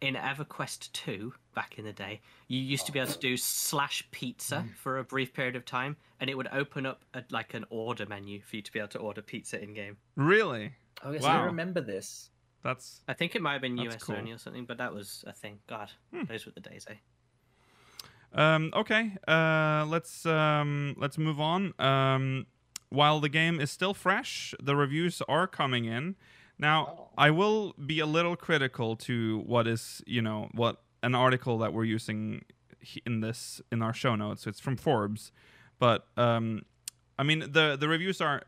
[0.00, 2.14] In EverQuest 2, back in the day,
[2.46, 5.92] you used to be able to do slash pizza for a brief period of time,
[6.20, 8.88] and it would open up a, like an order menu for you to be able
[8.98, 9.96] to order pizza in game.
[10.16, 10.64] Really?
[11.04, 11.42] oh yes, Wow.
[11.42, 12.30] I remember this.
[12.62, 14.16] That's I think it might have been US cool.
[14.16, 15.58] only or something, but that was a thing.
[15.68, 15.88] God,
[16.28, 16.94] those were the days, eh?
[18.32, 21.72] Um, okay, uh, let's um, let's move on.
[21.80, 22.46] Um,
[22.90, 26.16] while the game is still fresh, the reviews are coming in.
[26.58, 27.08] Now, Oh.
[27.26, 31.72] I will be a little critical to what is, you know, what an article that
[31.72, 32.44] we're using
[33.04, 34.46] in this in our show notes.
[34.46, 35.32] It's from Forbes,
[35.78, 36.62] but um,
[37.18, 38.42] I mean the the reviews are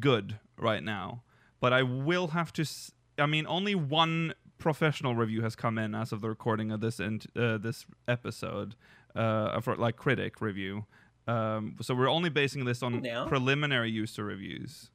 [0.00, 1.22] good right now.
[1.60, 2.62] But I will have to.
[2.62, 6.80] S- I mean, only one professional review has come in as of the recording of
[6.80, 8.74] this in, uh, this episode,
[9.14, 10.84] uh, for like critic review.
[11.26, 13.26] Um, so we're only basing this on Now?
[13.26, 14.90] preliminary user reviews.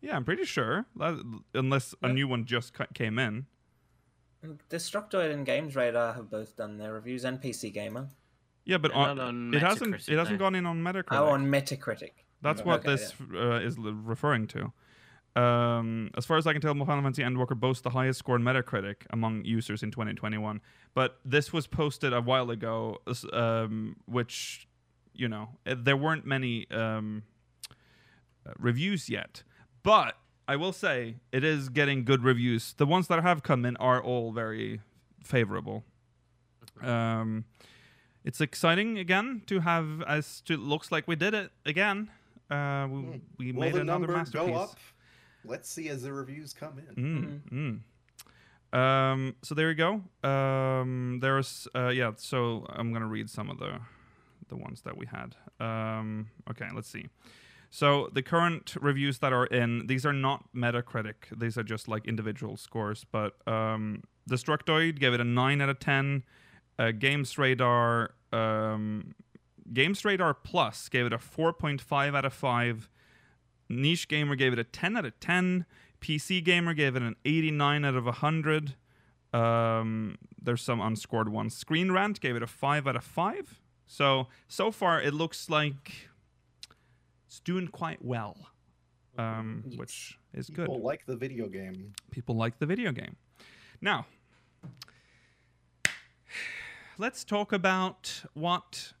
[0.00, 1.22] Yeah, I'm pretty sure, that,
[1.54, 3.46] unless a new one just ca- came in.
[4.70, 8.08] Destructoid and Games Radar have both done their reviews, and PC Gamer.
[8.64, 10.44] Yeah, but on, on it hasn't it hasn't though.
[10.44, 11.04] gone in on Metacritic.
[11.12, 12.12] Oh, on Metacritic.
[12.40, 14.72] That's Okay, what okay, this uh, is referring to.
[15.36, 18.42] Um, as far as I can tell, Final Fantasy Endwalker boasts the highest score in
[18.42, 20.60] Metacritic among users in 2021.
[20.94, 22.98] But this was posted a while ago,
[23.32, 24.68] um, which,
[25.12, 27.24] you know, eh, there weren't many um,
[28.46, 29.42] uh, reviews yet.
[29.82, 32.74] But I will say it is getting good reviews.
[32.76, 34.80] The ones that have come in are all very
[35.22, 35.84] favorable.
[36.82, 37.44] Um,
[38.24, 42.10] it's exciting again to have as to looks like we did it again.
[42.50, 44.48] Uh, we, we Will made the another number masterpiece.
[44.48, 44.78] go up?
[45.44, 47.42] Let's see as the reviews come in.
[47.52, 47.82] Mm,
[48.72, 48.78] mm.
[48.78, 50.28] Um, so there you go.
[50.28, 52.12] Um, there's uh, yeah.
[52.16, 53.78] So I'm gonna read some of the
[54.48, 55.36] the ones that we had.
[55.60, 57.06] Um, okay, let's see.
[57.74, 61.36] So the current reviews that are in these are not Metacritic.
[61.36, 63.04] These are just like individual scores.
[63.10, 66.22] But um, Destructoid gave it a nine out of ten.
[66.78, 69.16] Uh, Games Radar, um,
[69.72, 72.88] Games Radar Plus gave it a four point five out of five.
[73.68, 75.66] Niche Gamer gave it a 10 out of 10.
[76.00, 78.74] PC Gamer gave it an 89 out of 100.
[79.32, 81.56] Um, there's some unscored ones.
[81.56, 83.62] Screen Rant gave it a 5 out of 5.
[83.86, 86.10] So, so far, it looks like
[87.34, 88.36] it's doing quite well,
[89.18, 90.66] um, which is good.
[90.66, 91.92] People like the video game.
[92.12, 93.16] People like the video game.
[93.80, 94.06] Now,
[96.96, 98.92] let's talk about what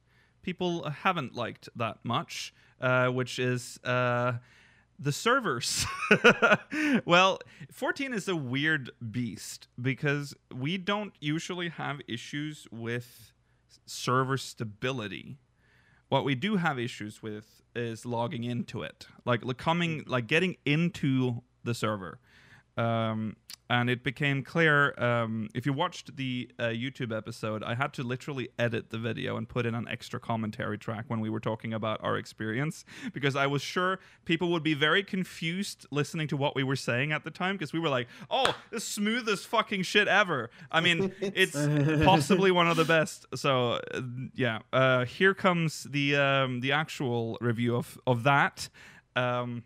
[0.42, 4.32] people haven't liked that much, uh, which is uh,
[4.98, 5.86] the servers.
[7.04, 7.38] well,
[7.70, 13.32] 14 is a weird beast because we don't usually have issues with
[13.86, 15.38] server stability.
[16.08, 21.42] What we do have issues with is logging into it, like coming, like getting into
[21.64, 22.18] the server.
[22.76, 23.36] Um,
[23.70, 28.02] and it became clear um, if you watched the uh, YouTube episode, I had to
[28.02, 31.72] literally edit the video and put in an extra commentary track when we were talking
[31.72, 32.84] about our experience
[33.14, 37.12] because I was sure people would be very confused listening to what we were saying
[37.12, 41.14] at the time because we were like, "Oh, the smoothest fucking shit ever." I mean,
[41.20, 41.56] it's
[42.04, 43.26] possibly one of the best.
[43.34, 44.02] So uh,
[44.34, 48.68] yeah, uh, here comes the um, the actual review of of that.
[49.16, 49.64] Um,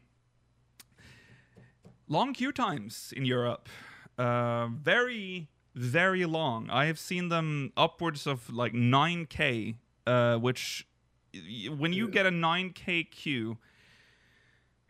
[2.09, 3.69] long queue times in Europe.
[4.19, 6.69] Uh, very, very long.
[6.71, 10.87] I have seen them upwards of like 9k, uh, which
[11.77, 13.59] when you get a 9k queue,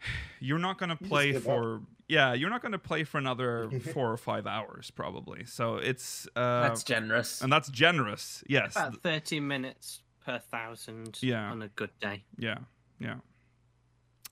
[0.40, 1.42] you're not going to play give up.
[1.44, 1.80] for.
[2.08, 5.44] Yeah, you're not going to play for another four or five hours probably.
[5.44, 7.42] So it's uh, That's generous.
[7.42, 8.42] and that's generous.
[8.48, 11.50] Yes, About 30 minutes per thousand Yeah.
[11.50, 12.24] on a good day.
[12.38, 12.58] Yeah,
[12.98, 13.16] yeah.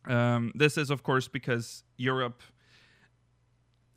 [0.06, 2.42] Um, this is, of course, because Europe,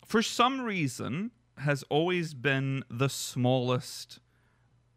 [0.10, 4.20] for some reason, has always been the smallest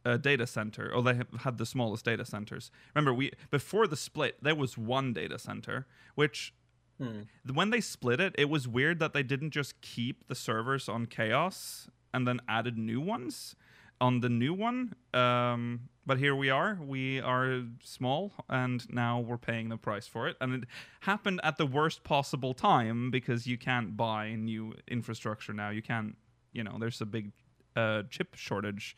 [0.06, 2.70] uh, data center, or they have had the smallest data centers.
[2.94, 6.52] Remember, we before the split, there was one data center, which
[6.98, 7.22] Hmm.
[7.52, 11.06] when they split it, it was weird that they didn't just keep the servers on
[11.06, 13.56] Chaos and then added new ones
[14.02, 14.94] on the new one.
[15.14, 16.76] Um, but here we are.
[16.84, 20.36] We are small, and now we're paying the price for it.
[20.40, 20.64] And it
[21.02, 25.70] happened at the worst possible time because you can't buy new infrastructure now.
[25.70, 26.16] You can't,
[26.52, 27.30] you know, there's a big
[27.76, 28.96] uh, chip shortage.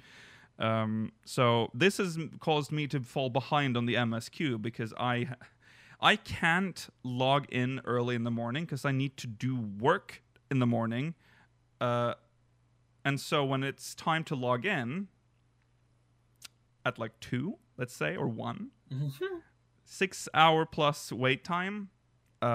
[0.58, 5.28] Um, so this has caused me to fall behind on the MSQ because I
[6.00, 10.60] I can't log in early in the morning because I need to do work in
[10.60, 11.14] the morning.
[11.80, 12.14] Uh,
[13.04, 15.08] and so when it's time to log in
[16.84, 18.70] at like two, let's say, or one,
[19.84, 21.88] six hour plus wait time.
[22.42, 22.46] Uh,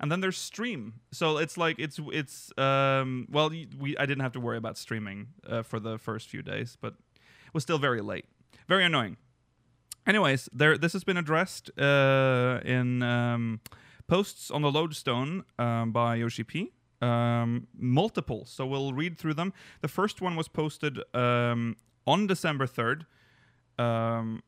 [0.00, 4.32] And then there's stream, so it's like it's it's um well we I didn't have
[4.34, 6.92] to worry about streaming uh, for the first few days, but
[7.46, 8.26] it was still very late,
[8.68, 9.16] very annoying.
[10.06, 13.60] Anyways, there this has been addressed uh, in um,
[14.06, 16.70] posts on the Lodestone um, by Yoshi P.
[17.00, 19.52] Um, multiple, so we'll read through them.
[19.82, 23.06] The first one was posted um, on December third,
[23.78, 24.42] um,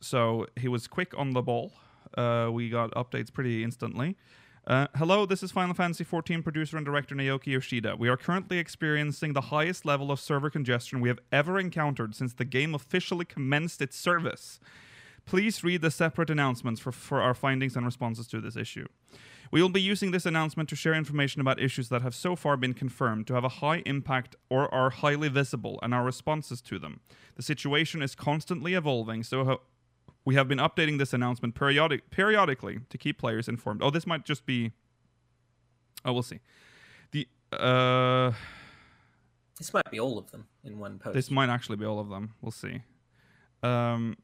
[0.00, 1.72] so he was quick on the ball.
[2.16, 4.16] Uh, we got updates pretty instantly.
[4.66, 7.94] Uh, hello, this is Final Fantasy XIV producer and director Naoki Yoshida.
[7.96, 12.34] We are currently experiencing the highest level of server congestion we have ever encountered since
[12.34, 14.58] the game officially commenced its service.
[15.24, 18.86] Please read the separate announcements for, for our findings and responses to this issue.
[19.50, 22.56] We will be using this announcement to share information about issues that have so far
[22.56, 26.78] been confirmed to have a high impact or are highly visible and our responses to
[26.78, 27.00] them.
[27.36, 29.60] The situation is constantly evolving, so
[30.24, 33.82] we have been updating this announcement periodic- periodically to keep players informed.
[33.82, 34.72] Oh, this might just be.
[36.04, 36.40] Oh, we'll see.
[37.12, 38.32] The uh,
[39.58, 41.14] This might be all of them in one post.
[41.14, 42.34] this might actually be all of them.
[42.42, 42.82] We'll see.
[43.62, 44.16] Um,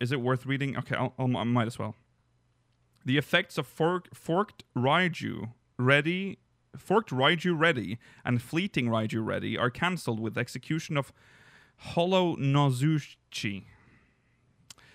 [0.00, 0.76] is it worth reading?
[0.78, 1.94] Okay, I'll, I'll, I might as well.
[3.04, 6.38] The effects of fork, forked Raiju ready,
[6.76, 11.12] forked Raiju ready, and fleeting Raiju ready are cancelled with execution of
[11.76, 13.64] Hollow Nozuchi.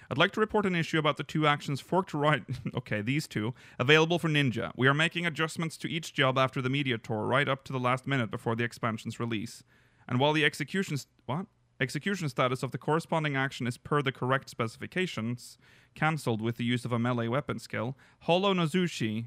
[0.09, 2.43] I'd like to report an issue about the two actions forked right.
[2.75, 4.71] okay, these two available for Ninja.
[4.75, 7.79] We are making adjustments to each job after the media tour, right up to the
[7.79, 9.63] last minute before the expansion's release.
[10.07, 11.47] And while the executions, what
[11.79, 15.57] execution status of the corresponding action is per the correct specifications,
[15.93, 19.25] cancelled with the use of a melee weapon skill, Hollow Nozuchi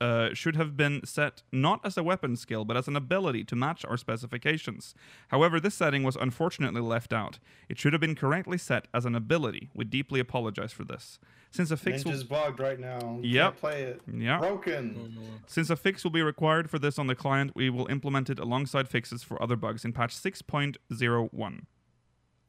[0.00, 3.56] uh, should have been set not as a weapon skill, but as an ability to
[3.56, 4.94] match our specifications.
[5.28, 7.38] However, this setting was unfortunately left out.
[7.68, 9.70] It should have been correctly set as an ability.
[9.74, 11.18] We deeply apologize for this.
[11.50, 13.20] Since a fix will, Ninja's bugged right now.
[13.22, 13.56] You Yep.
[13.58, 14.00] Play it.
[14.12, 15.16] yeah, Broken.
[15.46, 18.40] since a fix will be required for this on the client, we will implement it
[18.40, 21.60] alongside fixes for other bugs in patch 6.01.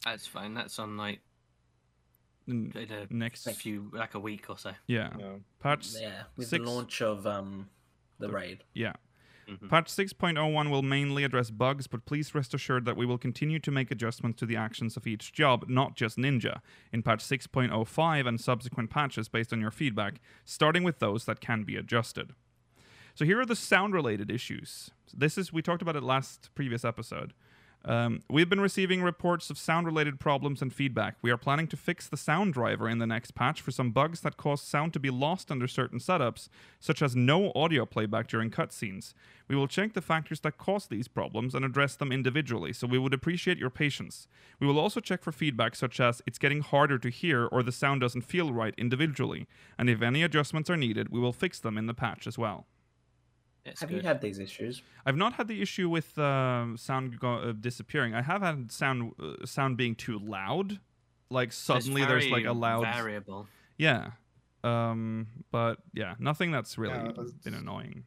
[0.04, 0.54] That's fine.
[0.54, 1.20] That's on like
[2.48, 4.72] N- in a Next, few, like a week or so.
[4.88, 5.36] yeah, Yeah.
[5.60, 7.70] patch yeah, with six- the launch of um
[8.20, 8.64] the raid.
[8.74, 8.94] Yeah.
[9.48, 9.70] Mhm.
[9.70, 13.70] Patch 6.01 will mainly address bugs, but please rest assured that we will continue to
[13.70, 18.42] make adjustments to the actions of each job, not just Ninja, in patch 6.05 and
[18.42, 22.34] subsequent patches based on your feedback, starting with those that can be adjusted.
[23.14, 24.90] So here are the sound related issues.
[25.14, 27.34] This is we talked about it last previous episode.
[27.88, 31.18] Um, we've been receiving reports of sound related problems and feedback.
[31.22, 34.22] We are planning to fix the sound driver in the next patch for some bugs
[34.22, 38.50] that cause sound to be lost under certain setups, such as no audio playback during
[38.50, 39.14] cutscenes.
[39.48, 42.98] We will check the factors that cause these problems and address them individually, so we
[42.98, 44.28] would appreciate your patience.
[44.60, 47.72] We will also check for feedback such as it's getting harder to hear or the
[47.72, 49.46] sound doesn't feel right individually,
[49.78, 52.66] and if any adjustments are needed, we will fix them in the patch as well.
[53.66, 53.98] It's Have good.
[54.04, 54.84] you had these issues?
[55.06, 58.14] I've not had the issue with um, sound go- uh, disappearing.
[58.14, 60.80] I have had sound uh, sound being too loud.
[61.32, 63.48] Like It's suddenly there's like a loud variable.
[63.78, 64.12] Yeah.
[64.64, 68.04] Um but yeah, nothing that's really Yeah, it's- been annoying.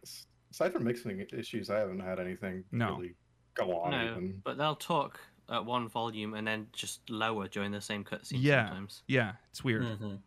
[0.50, 2.96] Aside from mixing issues, I haven't had anything No.
[2.96, 3.14] really
[3.54, 3.90] go on.
[3.90, 4.40] No, even.
[4.44, 8.66] but they'll talk at one volume and then just lower during the same cutscene Yeah.
[8.68, 9.02] sometimes.
[9.08, 9.82] Yeah, it's weird.
[9.84, 10.20] Mhm.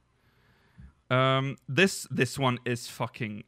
[1.16, 3.44] Um this this one is fucking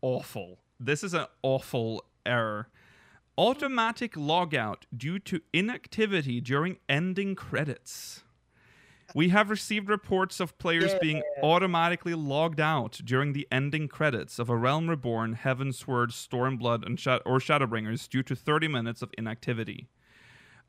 [0.00, 0.60] awful.
[0.78, 2.68] This is an awful error.
[3.36, 8.22] Automatic logout due to inactivity during ending credits.
[9.14, 14.48] We have received reports of players being automatically logged out during the ending credits of
[14.48, 19.88] A Realm Reborn, Heavensward, Stormblood, and Sha- or Shadowbringers due to 30 minutes of inactivity.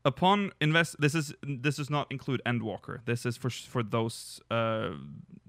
[0.04, 3.04] Upon invest, this is this does not include Endwalker.
[3.06, 4.90] This is for for those uh,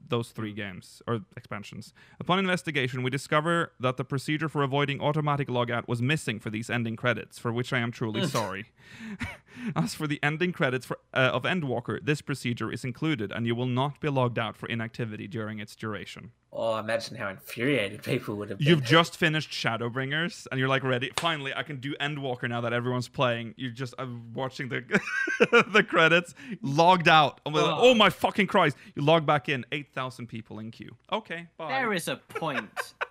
[0.10, 1.94] those three games or expansions.
[2.20, 6.70] Upon investigation, we discover that the procedure for avoiding automatic logout was missing for these
[6.70, 8.72] ending credits, for which I am truly sorry.
[9.76, 13.56] As for the ending credits for, uh, of Endwalker, this procedure is included, and you
[13.56, 16.32] will not be logged out for inactivity during its duration.
[16.60, 18.68] Oh, imagine how infuriated people would have been.
[18.68, 21.12] You've just finished Shadowbringers, and you're like ready.
[21.16, 23.54] Finally, I can do Endwalker now that everyone's playing.
[23.58, 24.82] You're just uh, watching the
[25.72, 27.40] the credits, logged out.
[27.46, 27.90] I'm like, Oh.
[27.92, 28.76] oh my fucking Christ!
[28.96, 30.96] You log back in, eight thousand people in queue.
[31.12, 31.68] Okay, bye.
[31.68, 32.70] There is a point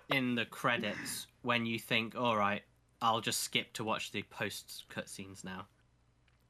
[0.09, 2.63] in the credits when you think, all right,
[3.01, 5.67] I'll just skip to watch the post cutscenes now.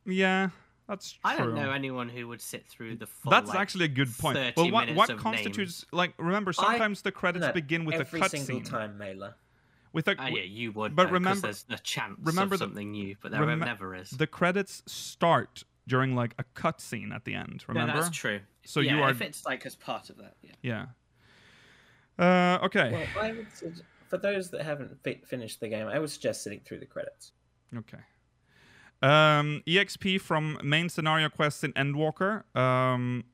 [0.03, 0.49] Yeah,
[0.87, 1.19] that's true.
[1.23, 3.29] I don't know anyone who would sit through the full.
[3.29, 4.37] That's like, actually a good point.
[4.37, 5.85] 30 Well, what, what constitutes names.
[5.91, 6.13] like?
[6.17, 8.23] Remember, I- sometimes the credits No, begin with a cutscene.
[8.23, 8.69] every single cutscene.
[8.69, 9.35] time, Mailer.
[9.93, 10.95] With a Ah, yeah, you would.
[10.95, 13.59] But But remember- remember, there's a chance remember of the- something new, but there remem-
[13.65, 14.11] never is.
[14.11, 17.63] the credits start during like a cutscene at the end.
[17.67, 17.93] No, Remember?
[18.01, 18.41] that's true.
[18.65, 20.35] So yeah, you are if it's like as part of that.
[20.41, 20.51] Yeah.
[20.61, 20.85] yeah.
[22.19, 23.07] Uh, okay.
[23.15, 23.47] Well, I would
[24.07, 27.31] for those that haven't fi- finished the game, I would suggest sitting through the credits.
[27.75, 27.99] Okay.
[29.01, 32.43] Um, EXP from main scenario quests in Endwalker.
[32.55, 33.25] Um,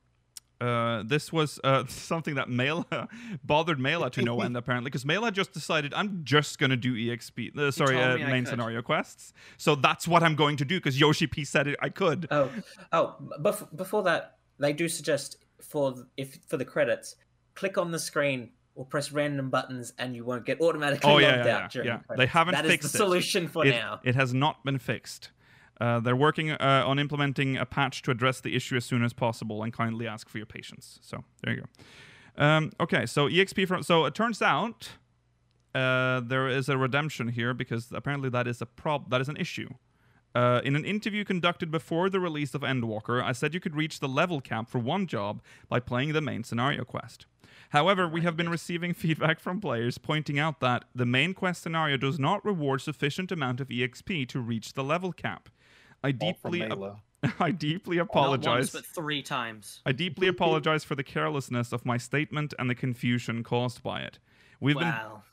[0.59, 2.85] uh, this was uh, something that Mela
[3.43, 7.57] bothered Mela to no end apparently because Mela just decided I'm just gonna do EXP.
[7.57, 9.33] Uh, sorry, uh, main scenario quests.
[9.57, 11.77] So that's what I'm going to do because Yoshi P said it.
[11.81, 12.27] I could.
[12.31, 12.49] Oh,
[12.91, 17.15] oh, but before that, they do suggest for if for the credits,
[17.55, 21.23] click on the screen or press random buttons, and you won't get automatically Oh, logged
[21.23, 21.99] yeah, yeah, out yeah, during yeah.
[22.09, 22.99] the They haven't That is fixed the it.
[22.99, 23.99] solution for it, now.
[24.03, 25.29] it has not been fixed.
[25.81, 29.13] Uh, they're working uh, on implementing a patch to address the issue as soon as
[29.13, 30.99] possible and kindly ask for your patience.
[31.01, 32.43] So there you go.
[32.43, 33.83] Um, okay, so EXP from.
[33.83, 34.91] So it turns out
[35.75, 39.37] uh, there is a redemption here because apparently that is a prob that is an
[39.37, 39.69] issue.
[40.35, 43.99] Uh, in an interview conducted before the release of Endwalker, I said you could reach
[43.99, 47.27] the level cap for one job by playing the main scenario quest.
[47.69, 51.97] However, we have been receiving feedback from players pointing out that the main quest scenario
[51.97, 55.49] does not reward sufficient amount of EXP to reach the level cap.
[56.07, 57.01] I deeply, Mela.
[57.39, 58.45] I deeply apologize.
[58.45, 58.73] Not apologize.
[58.73, 59.81] once, but three times.
[59.85, 64.19] I deeply apologize for the carelessness of my statement and the confusion caused by it.
[64.59, 65.23] We've been Wow.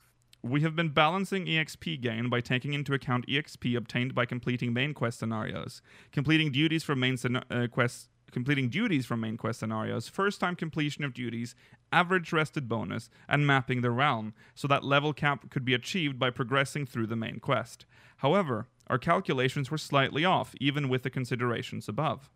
[0.42, 4.94] we have been balancing EXP gain by taking into account EXP obtained by completing main
[4.94, 10.09] quest scenarios, completing duties from main scena- uh, quests, completing duties from main quest scenarios,
[10.09, 11.56] first time completion of duties,
[11.92, 16.30] average rested bonus, and mapping the realm so that level cap could be achieved by
[16.30, 17.85] progressing through the main quest.
[18.18, 22.29] However, our calculations were slightly off, even with the considerations above.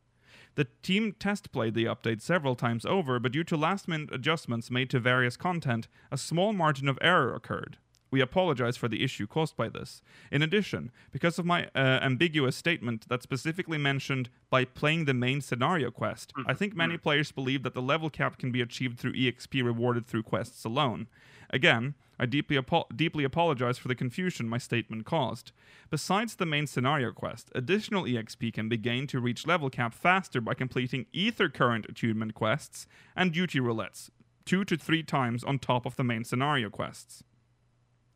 [0.55, 4.71] The team test played the update several times over, but due to last minute adjustments
[4.71, 7.79] made to various content, a small margin of error occurred.
[8.13, 10.01] We apologize for the issue caused by this.
[10.31, 15.41] In addition, because of my uh, ambiguous statement that specifically mentioned by playing the main
[15.41, 19.15] scenario quest, I think many players believe that the level cap can be achieved through
[19.15, 21.09] EXP rewarded through quests alone.
[21.55, 25.53] Again, I deeply, apo- deeply apologize for the confusion my statement caused.
[25.89, 30.41] Besides the main scenario quest, additional EXP can be gained to reach level cap faster
[30.41, 34.11] by completing Aether Current achievement quests and duty roulettes,
[34.45, 37.23] two to three times on top of the main scenario quests.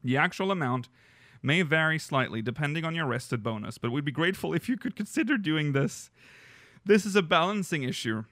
[0.02, 0.88] The actual amount
[1.40, 4.96] may vary slightly depending on your rested bonus, but we'd be grateful if you could
[4.96, 6.10] consider doing this.
[6.84, 8.24] This is a balancing issue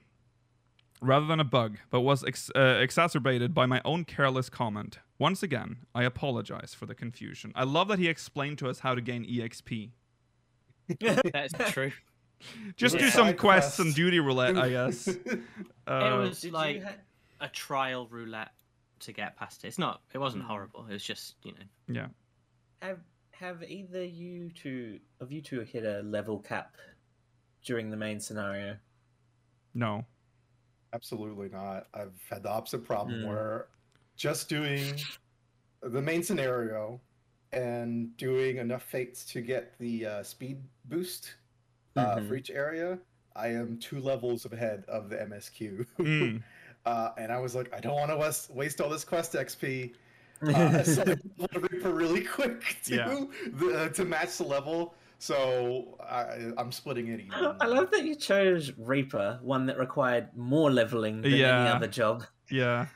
[1.01, 4.99] rather than a bug, but was ex- uh, exacerbated by my own careless comment.
[5.19, 7.51] Once again, I apologize for the confusion.
[7.55, 9.91] I love that he explained to us how to gain EXP.
[11.33, 11.91] That's true.
[12.75, 13.79] Just do some quests quests.
[13.79, 15.07] and duty roulette, I guess.
[15.07, 15.41] it
[15.87, 16.91] Uh, was like ha-
[17.41, 18.51] a trial roulette
[18.99, 19.69] to get past it.
[19.69, 20.01] It's not.
[20.13, 20.49] It wasn't Hmm.
[20.49, 20.85] horrible.
[20.87, 21.65] It was just you know.
[22.01, 22.07] yeah.
[22.81, 22.99] have
[23.31, 26.75] have either you two of you two hit a level cap
[27.63, 28.77] during the main scenario?
[29.73, 30.05] No.
[30.93, 31.87] Absolutely not.
[31.93, 33.27] I've had the opposite problem Hmm.
[33.27, 33.67] where
[34.15, 34.95] just doing
[35.81, 36.99] the main scenario
[37.51, 41.35] and doing enough fates to get the uh, speed boost
[41.95, 42.27] uh, Mhm.
[42.27, 42.99] for each area,
[43.35, 45.85] I am two levels ahead of the MSQ.
[45.97, 46.43] Mm.
[46.85, 49.93] uh, and I was like, I don't want to waste, waste all this quest XP.
[50.43, 53.25] Uh, so I really quick to Yeah.
[53.53, 54.93] the, uh, to match the level.
[55.19, 57.55] So I, I'm splitting it even.
[57.59, 62.23] I love that you chose Reaper, one that required more leveling than any other job.
[62.51, 62.87] Yeah.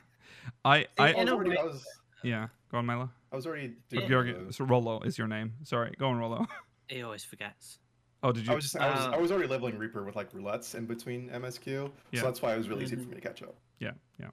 [0.64, 1.84] I I I was, already, I was
[2.22, 2.48] yeah.
[2.70, 3.10] Go on, Mila.
[3.32, 5.52] I was already doing Bjorg, the- so Rollo is your name.
[5.64, 5.92] Sorry.
[5.98, 6.46] Go on, Rollo.
[6.88, 7.78] He always forgets.
[8.22, 8.52] Oh, did you?
[8.52, 10.84] I was just I was, Uh, I was already leveling Reaper with like roulettes in
[10.86, 12.20] between MSQ, Yeah.
[12.20, 13.02] so that's why it was really easy Mhm.
[13.04, 13.54] for me to catch up.
[13.78, 13.92] Yeah.
[14.20, 14.28] Yeah.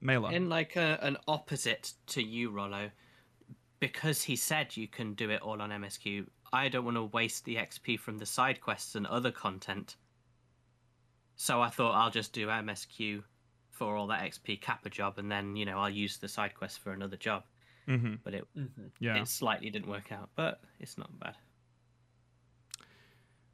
[0.00, 0.30] Mela.
[0.32, 2.90] In like a, an opposite to you, Rollo,
[3.80, 6.26] because he said you can do it all on MSQ.
[6.52, 9.96] I don't want to waste the XP from the side quests and other content.
[11.36, 13.22] So I thought I'll just do MSQ
[13.70, 16.78] for all that XP Kappa job, and then you know I'll use the side quest
[16.78, 17.44] for another job.
[17.86, 18.90] hmm But it Mhm.
[19.00, 19.20] Yeah.
[19.20, 21.36] it slightly didn't work out, but it's not bad.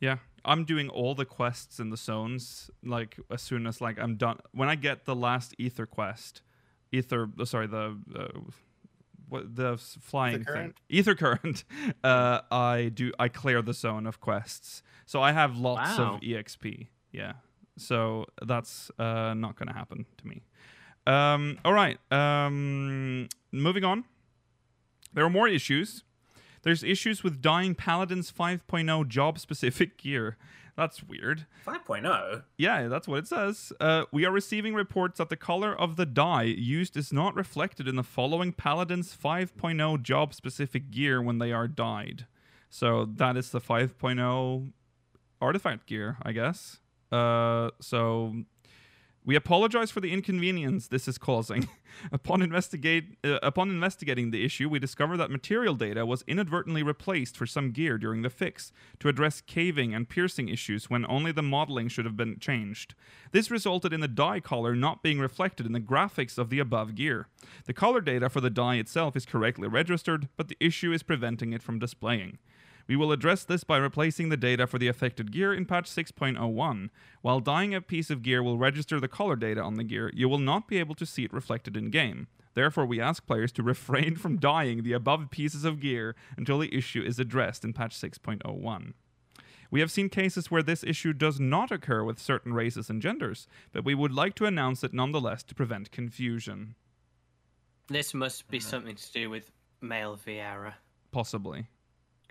[0.00, 4.16] Yeah, I'm doing all the quests in the zones like as soon as like I'm
[4.16, 4.38] done.
[4.52, 6.42] When I get the last ether quest,
[6.90, 8.40] ether, uh, sorry, the uh,
[9.32, 10.76] what the flying thing, current?
[10.90, 11.64] aether current.
[12.04, 16.14] Uh, I do I clear the zone of quests, so I have lots Wow.
[16.14, 16.86] of exp.
[17.12, 17.32] Yeah,
[17.76, 20.42] so that's uh, not gonna happen to me.
[21.06, 24.04] Um, all right, um, moving on.
[25.12, 26.04] There are more issues.
[26.62, 30.36] There's issues with dying Paladin's 5.0 job specific gear.
[30.76, 31.46] That's weird.
[31.66, 32.44] 5.0.
[32.56, 33.72] Yeah, that's what it says.
[33.78, 37.86] Uh, we are receiving reports that the color of the dye used is not reflected
[37.86, 42.26] in the following Paladin's 5.0 job specific gear when they are dyed.
[42.70, 44.72] So that is the 5.0
[45.42, 46.78] artifact gear, I guess.
[47.10, 48.44] Uh, so
[49.24, 51.68] we apologize for the inconvenience this is causing.
[52.12, 57.36] upon investigate uh, upon investigating the issue, we discovered that material data was inadvertently replaced
[57.36, 61.42] for some gear during the fix to address caving and piercing issues when only the
[61.42, 62.94] modeling should have been changed.
[63.30, 66.94] This resulted in the dye color not being reflected in the graphics of the above
[66.94, 67.28] gear.
[67.66, 71.52] The color data for the dye itself is correctly registered, but the issue is preventing
[71.52, 72.38] it from displaying.
[72.86, 76.90] We will address this by replacing the data for the affected gear in patch 6.01.
[77.20, 80.28] While dyeing a piece of gear will register the color data on the gear, you
[80.28, 82.26] will not be able to see it reflected in game.
[82.54, 86.74] Therefore, we ask players to refrain from dyeing the above pieces of gear until the
[86.74, 88.92] issue is addressed in patch 6.01.
[89.70, 93.46] We have seen cases where this issue does not occur with certain races and genders,
[93.72, 96.74] but we would like to announce it nonetheless to prevent confusion.
[97.88, 100.74] This must be something to do with male Viera
[101.10, 101.66] Possibly.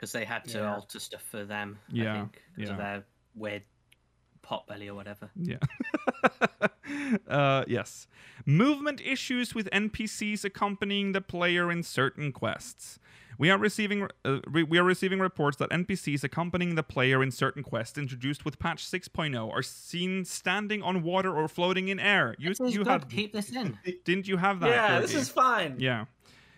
[0.01, 0.73] Because they had to Yeah.
[0.73, 1.77] alter stuff for them.
[1.87, 2.83] Yeah, I think because of yeah.
[2.93, 3.03] their
[3.35, 3.61] weird
[4.41, 5.29] pot belly or whatever.
[5.35, 5.57] Yeah.
[7.27, 8.07] uh, yes.
[8.43, 12.97] Movement issues with NPCs accompanying the player in certain quests.
[13.37, 17.29] We are receiving uh, re- we are receiving reports that NPCs accompanying the player in
[17.29, 22.35] certain quests introduced with patch 6.0 are seen standing on water or floating in air.
[22.39, 22.87] You This is you good.
[22.87, 23.77] had Keep this in.
[24.05, 24.69] didn't you have that?
[24.69, 25.75] yeah, this is fine.
[25.79, 26.05] yeah.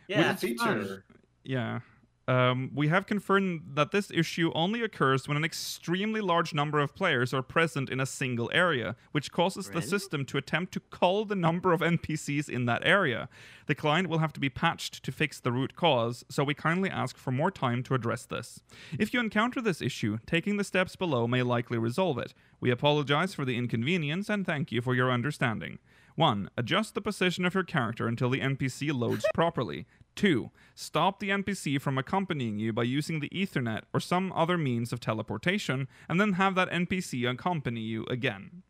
[0.07, 0.29] yeah.
[0.29, 1.03] Good feature.
[1.43, 1.79] Yeah.
[2.25, 6.95] Um, we have confirmed that this issue only occurs when an extremely large number of
[6.95, 11.25] players are present in a single area, which causes the system to attempt to cull
[11.25, 13.27] the number of NPCs in that area.
[13.67, 16.89] The client will have to be patched to fix the root cause, so we kindly
[16.89, 18.61] ask for more time to address this.
[18.97, 22.33] If you encounter this issue, taking the steps below may likely resolve it.
[22.61, 25.79] We apologize for the inconvenience and thank you for your understanding.
[26.15, 26.49] 1.
[26.57, 29.85] Adjust the position of your character until the NPC loads properly.
[30.15, 30.51] 2.
[30.75, 34.99] Stop the NPC from accompanying you by using the Aetheryte or some other means of
[34.99, 38.63] teleportation, and then have that NPC accompany you again.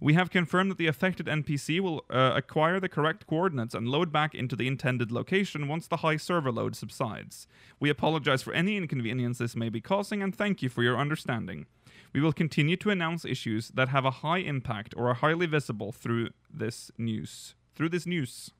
[0.00, 4.10] We have confirmed that the affected NPC will uh, acquire the correct coordinates and load
[4.10, 7.46] back into the intended location once the high server load subsides.
[7.78, 11.66] We apologize for any inconvenience this may be causing and thank you for your understanding.
[12.12, 15.92] We will continue to announce issues that have a high impact or are highly visible
[15.92, 17.54] through this news.
[17.74, 18.50] Through this news.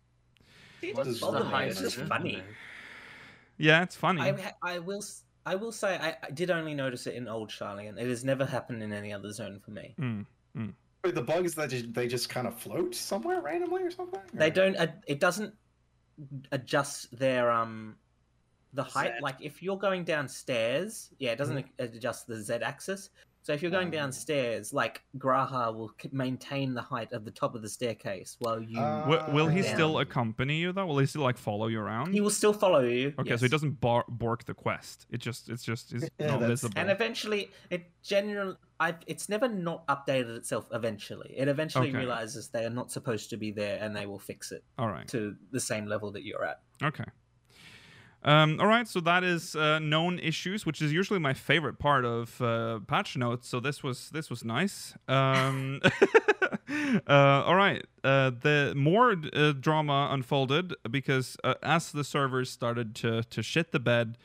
[0.80, 1.70] It What's doesn't the bother me.
[1.70, 2.42] It's just funny.
[3.58, 4.22] Yeah, it's funny.
[4.22, 4.98] I, ha- I will.
[4.98, 7.98] s- I will say I, I did only notice it in Old Sharlayan.
[7.98, 9.94] It has never happened in any other zone for me.
[10.00, 10.24] Mm.
[11.04, 14.20] Wait, the bugs that just, they just kind of float somewhere randomly or something?
[14.32, 14.76] They don't.
[15.06, 15.52] It doesn't
[16.52, 17.96] adjust their um
[18.72, 19.14] the height.
[19.16, 19.20] Z.
[19.20, 23.10] Like if you're going downstairs, yeah, it doesn't adjust the z axis.
[23.44, 23.90] So if you're going Oh.
[23.90, 28.60] downstairs, like G'raha will k- maintain the height of the top of the staircase while
[28.62, 28.78] you.
[28.78, 29.04] Ah.
[29.10, 29.74] W- will he down.
[29.74, 30.86] still accompany you though?
[30.86, 32.12] Will he still like follow you around?
[32.12, 33.12] he will still follow you.
[33.18, 33.40] Okay, yes.
[33.40, 35.06] so he doesn't bar- bork the quest.
[35.10, 36.74] It just it's just is Yeah, not visible.
[36.76, 40.68] And eventually, it generally, I it's never not updated itself.
[40.72, 41.98] Eventually, it eventually Okay.
[41.98, 45.08] realizes they are not supposed to be there, and they will fix it All right.
[45.08, 46.60] to the same level that you're at.
[46.82, 47.04] Okay.
[48.24, 52.04] Um, all right, so that is uh, known issues, which is usually my favorite part
[52.04, 53.48] of uh, patch notes.
[53.48, 54.94] So this was this was nice.
[55.08, 55.80] Um,
[57.08, 62.94] uh, all right, uh, the more uh, drama unfolded because uh, as the servers started
[62.96, 64.18] to to shit the bed,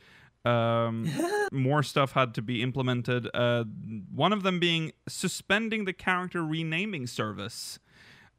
[0.44, 1.10] um,
[1.52, 3.28] more stuff had to be implemented.
[3.34, 3.64] Uh,
[4.14, 7.80] one of them being suspending the character renaming service.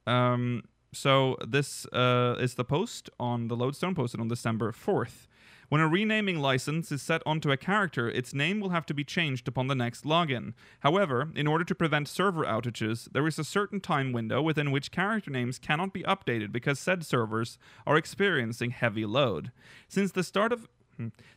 [0.08, 0.64] Um,
[0.94, 5.28] so this uh, is the post on the Lodestone posted on December 4th.
[5.70, 9.04] When a renaming license is set onto a character, its name will have to be
[9.04, 10.54] changed upon the next login.
[10.80, 14.92] However, in order to prevent server outages, there is a certain time window within which
[14.92, 19.52] character names cannot be updated because said servers are experiencing heavy load.
[19.88, 20.68] Since the start of.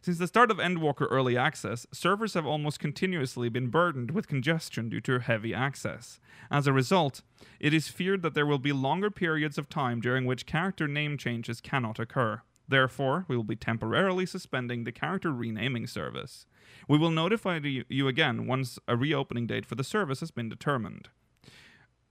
[0.00, 4.88] Since the start of Endwalker Early Access, servers have almost continuously been burdened with congestion
[4.88, 6.18] due to heavy access.
[6.50, 7.22] As a result,
[7.60, 11.16] it is feared that there will be longer periods of time during which character name
[11.16, 12.42] changes cannot occur.
[12.66, 16.46] Therefore, we will be temporarily suspending the character renaming service.
[16.88, 21.08] We will notify you again once a reopening date for the service has been determined.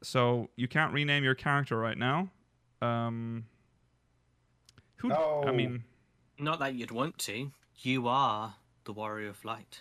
[0.03, 2.29] So, you can't rename your character right now.
[2.81, 3.45] Um,
[4.97, 5.11] who?
[5.11, 5.83] I mean,
[6.41, 7.51] Not that you'd want to.
[7.77, 9.79] You are the Warrior of Light.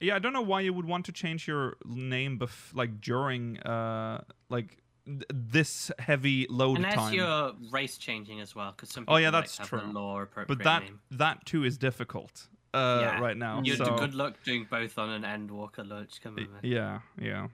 [0.00, 3.58] Yeah, I don't know why you would want to change your name bef- like during
[3.60, 7.14] uh like th- this heavy load Unless time.
[7.14, 9.80] you're race changing as well, because some Oh, yeah, that's have true.
[9.92, 11.00] law appropriate but that name.
[11.12, 13.20] that too is difficult uh Yeah.
[13.20, 13.60] right now.
[13.62, 16.20] You're so good luck doing both on an Endwalker launch.
[16.20, 16.60] Come on, man.
[16.64, 17.46] yeah, yeah.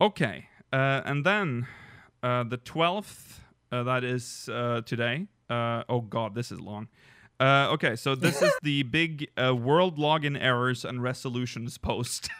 [0.00, 1.66] Okay, uh, and then
[2.22, 3.40] uh, the twelfth.
[3.72, 5.26] Uh, that is uh, today.
[5.50, 6.86] Uh, oh God, this is long.
[7.44, 12.30] Uh, okay, so this is the big uh, world login errors and resolutions post.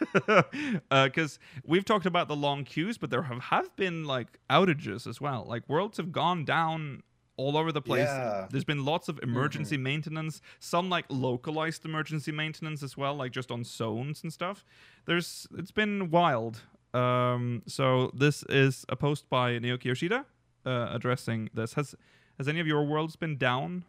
[0.89, 5.21] Because we've talked about the long queues, but there have, have been like outages as
[5.21, 5.45] well.
[5.47, 7.03] Like worlds have gone down
[7.37, 8.07] all over the place.
[8.07, 8.47] Yeah.
[8.49, 13.51] There's been lots of emergency maintenance, some like localized emergency maintenance as well, like just
[13.51, 14.65] on zones and stuff.
[15.05, 16.61] There's it's been wild.
[16.93, 20.25] Um, so this is a post by Naoki Yoshida
[20.65, 21.73] uh, addressing this.
[21.73, 21.93] Has
[22.37, 23.85] has any of your worlds been down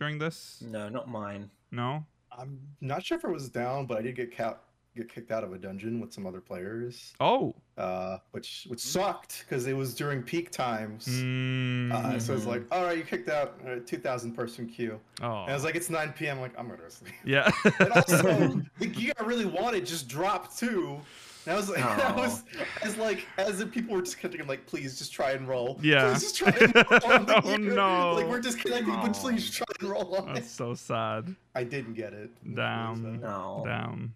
[0.00, 0.64] during this?
[0.66, 1.48] No, not mine.
[1.70, 2.04] No.
[2.36, 4.56] I'm not sure if it was down, but I did get ca-
[4.96, 7.54] get kicked out of a dungeon with some other players, Oh.
[7.78, 11.06] uh, which which sucked because it was during peak times.
[11.06, 11.92] Mm.
[11.92, 12.48] Uh, so it's Mhm.
[12.48, 14.98] like, all right, you kicked out a 2,000 person queue.
[15.22, 15.42] oh.
[15.42, 16.36] And I was like, it's 9 p.m.
[16.38, 17.12] I'm like, I'm gonna go to sleep.
[17.24, 17.50] yeah.
[17.78, 21.00] And also, the gear I really wanted just dropped too.
[21.46, 22.44] And I was like, I was
[22.82, 24.40] as like as if people were disconnecting.
[24.40, 25.78] I'm like, please just try and roll.
[25.82, 26.10] Yeah.
[26.10, 27.12] Please just try and roll.
[27.12, 28.14] on the Oh, no.
[28.14, 29.20] Like we're disconnecting, but Aw.
[29.20, 30.34] please try and roll on it.
[30.34, 31.34] That's so sad.
[31.54, 32.30] I didn't get it.
[32.54, 33.20] Damn.
[33.20, 33.62] No.
[33.64, 34.12] down.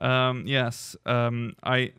[0.00, 0.96] Um, yes.
[1.06, 1.92] Um, I,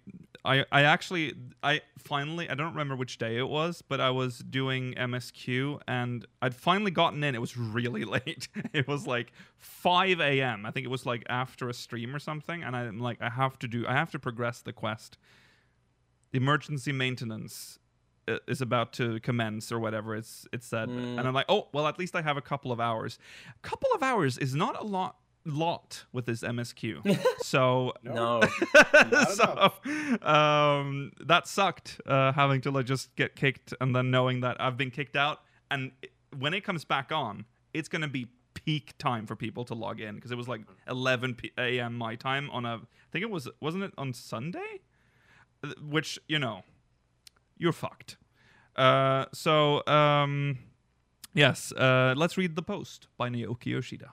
[0.47, 4.39] I, I actually, I finally, I don't remember which day it was, but I was
[4.39, 7.35] doing MSQ and I'd finally gotten in.
[7.35, 8.47] It was really late.
[8.73, 10.65] it was like 5 a.m.
[10.65, 12.63] I think it was like after a stream or something.
[12.63, 15.17] And I'm like, I have to do, I have to progress the quest.
[16.33, 17.79] Emergency maintenance
[18.47, 21.17] is about to commence or whatever it's it said Mm.
[21.17, 23.17] and i'm like oh well at least i have a couple of hours
[23.63, 25.15] a couple of hours is not a lot
[25.47, 27.01] lot with this msq
[27.43, 28.41] so No.
[29.35, 29.73] So
[30.21, 34.77] um that sucked uh having to like just get kicked and then knowing that i've
[34.77, 35.41] been kicked out.
[35.71, 39.73] And it- when it comes back on it's gonna be peak time for people to
[39.73, 42.79] log in because it was like 11 p- a.m my time on a i
[43.11, 44.81] think it was wasn't it on sunday?
[45.63, 46.63] Uh, which you know
[47.57, 48.17] you're fucked.
[48.75, 50.57] Uh so um
[51.33, 54.11] yes uh let's read the post by naoki yoshida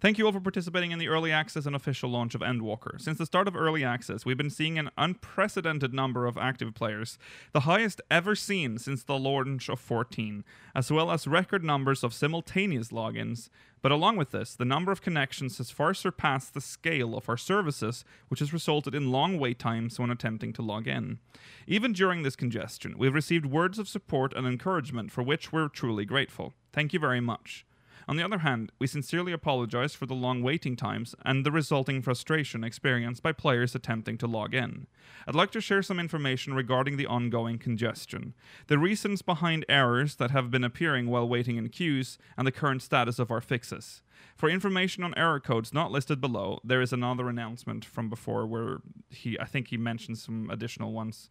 [0.00, 3.00] Thank you all for participating in the early access and official launch of Endwalker.
[3.00, 7.18] Since the start of early access, we've been seeing an unprecedented number of active players,
[7.52, 12.14] the highest ever seen since the launch of 14, as well as record numbers of
[12.14, 13.48] simultaneous logins.
[13.82, 17.36] But along with this, the number of connections has far surpassed the scale of our
[17.36, 21.18] services, which has resulted in long wait times when attempting to log in.
[21.66, 26.04] Even during this congestion, we've received words of support and encouragement for which we're truly
[26.04, 26.54] grateful.
[26.72, 27.64] Thank you very much.
[28.08, 32.00] On the other hand, we sincerely apologize for the long waiting times and the resulting
[32.00, 34.86] frustration experienced by players attempting to log in.
[35.26, 38.32] I'd like to share some information regarding the ongoing congestion,
[38.66, 42.80] the reasons behind errors that have been appearing while waiting in queues, and the current
[42.80, 44.00] status of our fixes.
[44.34, 48.78] For information on error codes not listed below, there is another announcement from before where
[49.10, 51.28] he I think he mentioned some additional ones.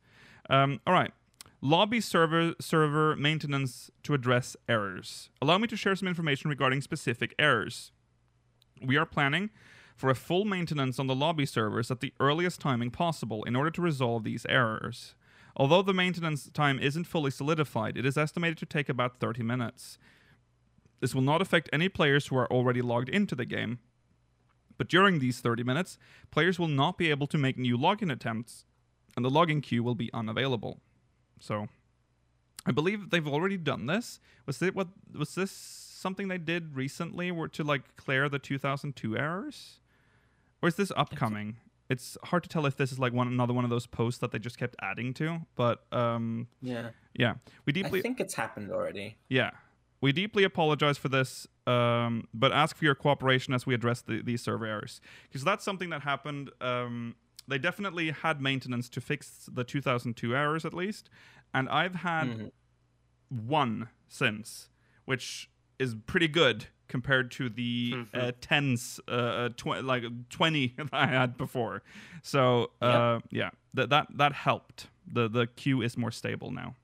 [0.48, 1.12] Um, all right.
[1.62, 5.32] Lobby server server maintenance to address errors.
[5.42, 7.92] Allow me to share some information regarding specific errors.
[8.80, 9.50] We are planning
[9.96, 13.72] for a full maintenance on the lobby servers at the earliest timing possible in order
[13.72, 15.16] to resolve these errors.
[15.56, 19.98] Although the maintenance time isn't fully solidified, it is estimated to take about 30 minutes.
[21.00, 23.80] This will not affect any players who are already logged into the game.
[24.78, 25.98] But during these 30 minutes,
[26.30, 28.66] players will not be able to make new login attempts,
[29.16, 30.82] and the login queue will be unavailable.
[31.40, 31.68] So,
[32.66, 34.20] I believe they've already done this.
[34.46, 39.18] Was it what was this something they did recently, were to like clear the 2002
[39.18, 39.80] errors,
[40.62, 41.58] or is this upcoming?
[41.90, 44.32] It's hard to tell if this is like one another one of those posts that
[44.32, 45.40] they just kept adding to.
[45.56, 46.90] But um, Yeah.
[47.14, 47.36] yeah,
[47.66, 49.18] we deeply I deeply think it's happened already.
[49.30, 49.52] yeah.
[50.00, 54.22] We deeply apologize for this, um, but ask for your cooperation as we address the,
[54.22, 55.02] these server errors.
[55.24, 56.52] Because that's something that happened.
[56.62, 57.16] Um,
[57.48, 61.10] they definitely had maintenance to fix the 2002 errors at least.
[61.54, 62.52] And I've had Mhm.
[63.30, 64.70] one since,
[65.06, 71.08] which is pretty good compared to the uh, tens, uh, tw- like 20 that I
[71.08, 71.84] had before.
[72.22, 74.88] So, uh, yeah, that, that, that helped.
[75.06, 76.76] The, the queue is more stable now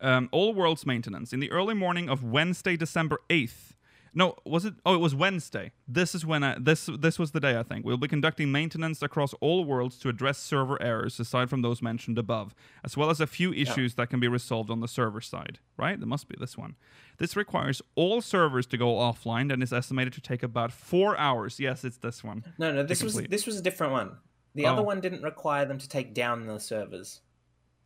[0.00, 3.76] um, all worlds maintenance in the early morning of Wednesday, December eighth.
[4.14, 4.74] No, was it?
[4.84, 5.72] Oh, it was Wednesday.
[5.88, 9.00] This is when I, this this was the day I think we'll be conducting maintenance
[9.00, 12.54] across all worlds to address server errors aside from those mentioned above,
[12.84, 15.60] as well as a few issues that can be resolved on the server side.
[15.78, 15.94] Right?
[16.00, 16.76] It must be this one.
[17.16, 21.58] This requires all servers to go offline and is estimated to take about four hours.
[21.58, 22.44] Yes, it's this one.
[22.58, 24.18] No, no, this was this was a different one.
[24.54, 24.72] The Oh.
[24.74, 27.22] other one didn't require them to take down the servers.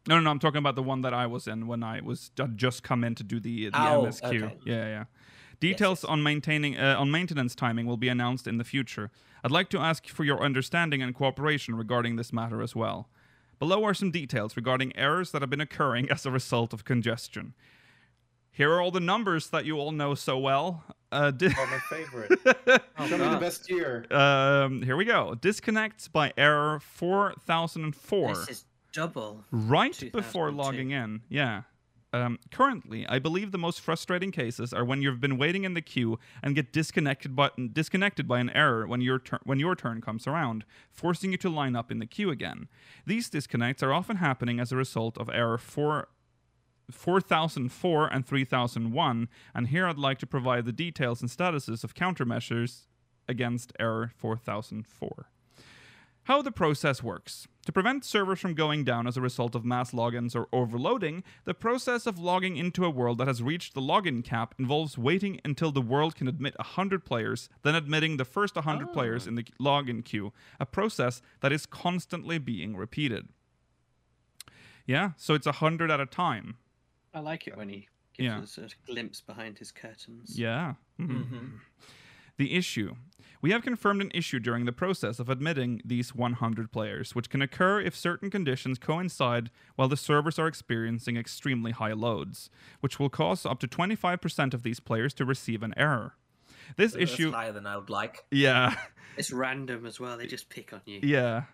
[0.08, 0.30] No, no, no.
[0.30, 3.04] I'm talking about the one that I was in when I was I'd just come
[3.04, 4.24] in to do the the Oh, MSQ.
[4.42, 4.56] okay.
[4.64, 5.04] Yeah, yeah.
[5.60, 9.10] Details on maintaining uh, on maintenance timing will be announced in the future.
[9.44, 13.08] I'd like to ask for your understanding and cooperation regarding this matter as well.
[13.58, 17.54] Below are some details regarding errors that have been occurring as a result of congestion.
[18.50, 20.84] Here are all the numbers that you all know so well.
[21.12, 22.38] Uh, di- Oh, my favorite.
[23.08, 24.04] Show me the best year.
[24.10, 25.34] um, here we go.
[25.36, 29.44] Disconnects by error 4004 This is double.
[29.50, 31.20] right before logging in.
[31.28, 31.62] Yeah.
[32.16, 35.82] Um, currently, I believe the most frustrating cases are when you've been waiting in the
[35.82, 40.00] queue and get disconnected by, disconnected by an error when your turn when your turn
[40.00, 42.68] comes around, forcing you to line up in the queue again.
[43.04, 46.08] These disconnects are often happening as a result of error 4
[46.90, 52.86] 4004 and 3001, and here I'd like to provide the details and statuses of countermeasures
[53.28, 55.28] against error 4004
[56.26, 57.46] how the process works.
[57.66, 61.52] To prevent servers from going down as a result of mass logins or overloading, the
[61.52, 65.72] process of logging into a world that has reached the login cap involves waiting until
[65.72, 70.04] the world can admit 100 players, then admitting the first 100 players in the login
[70.04, 73.28] queue, a process that is constantly being repeated.
[74.86, 76.58] Yeah, so it's 100 at a time.
[77.12, 78.38] I like it when he gives Yeah.
[78.38, 80.38] us a glimpse behind his curtains.
[80.38, 80.74] Yeah.
[81.00, 81.08] Mhm.
[81.08, 81.46] Mm-hmm.
[82.38, 82.94] The issue.
[83.42, 87.42] We have confirmed an issue during the process of admitting these 100 players, which can
[87.42, 93.10] occur if certain conditions coincide while the servers are experiencing extremely high loads, which will
[93.10, 96.14] cause up to 25% of these players to receive an error.
[96.76, 97.30] This That's issue.
[97.30, 98.24] higher than I would like.
[98.30, 98.74] Yeah.
[99.18, 100.18] It's random as well.
[100.18, 101.00] They just pick on you.
[101.02, 101.44] Yeah.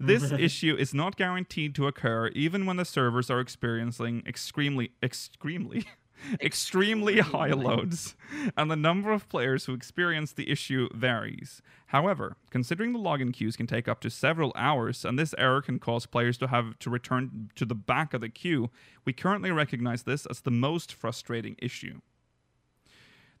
[0.00, 5.84] This issue is not guaranteed to occur even when the servers are experiencing extremely, extremely,
[6.40, 8.16] extremely high loads,
[8.56, 11.62] and the number of players who experience the issue varies.
[11.86, 15.78] However, considering the login queues can take up to several hours, and this error can
[15.78, 18.70] cause players to have to return to the back of the queue,
[19.04, 22.00] we currently recognize this as the most frustrating issue.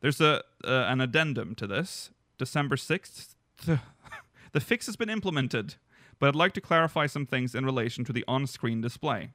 [0.00, 2.10] There's a uh, an addendum to this.
[2.38, 3.36] December 6th,
[4.52, 5.76] the fix has been implemented,
[6.18, 9.30] but I'd like to clarify some things in relation to the on screen display.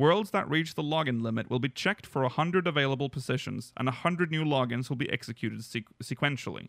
[0.00, 4.30] Worlds that reach the login limit will be checked for 100 available positions, and 100
[4.30, 6.68] new logins will be executed sequ- sequentially.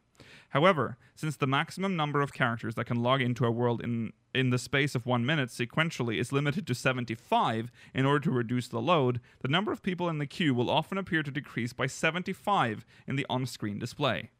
[0.49, 4.49] However, since the maximum number of characters that can log into a world in, in
[4.49, 8.81] the space of one minute sequentially is limited to 75 in order to reduce the
[8.81, 12.85] load, the number of people in the queue will often appear to decrease by 75
[13.07, 14.31] in the on screen display.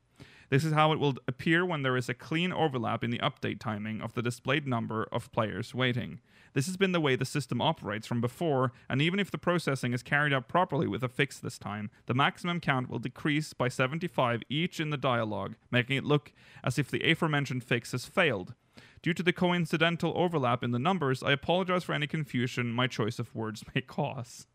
[0.52, 3.62] This is how it will appear when there is a clean overlap in the update
[3.62, 6.20] timing of the displayed number of players waiting.
[6.54, 9.94] This has been the way the system operates from before, and even if the processing
[9.94, 13.70] is carried out properly with a fix this time, the maximum count will decrease by
[13.70, 16.34] 75 each in the dialogue, making it look
[16.66, 18.54] as if the aforementioned fix has failed.
[19.02, 23.20] Due to the coincidental overlap in the numbers, I apologize for any confusion my choice
[23.20, 24.48] of words may cause.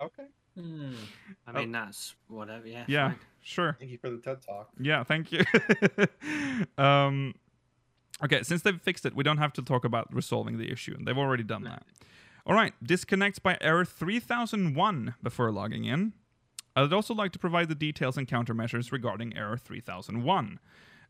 [0.00, 0.26] Okay.
[0.56, 0.94] Hmm.
[1.44, 2.68] I mean, that's whatever.
[2.68, 2.84] Yeah.
[2.86, 3.18] Yeah, fine.
[3.44, 3.76] Sure.
[3.78, 4.70] Thank you for the TED talk.
[4.80, 5.44] Yeah, thank you.
[6.82, 7.34] um,
[8.24, 10.94] okay, since they've fixed it, we don't have to talk about resolving the issue.
[10.96, 11.84] and They've already done that.
[12.46, 16.12] All right, disconnects by error 3001 before logging in.
[16.76, 20.58] I'd also like to provide the details and countermeasures regarding error 3001.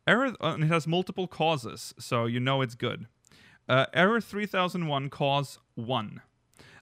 [0.07, 3.07] Error, uh, and it has multiple causes, so you know it's good.
[3.69, 6.21] Uh, error 3001 cause 1.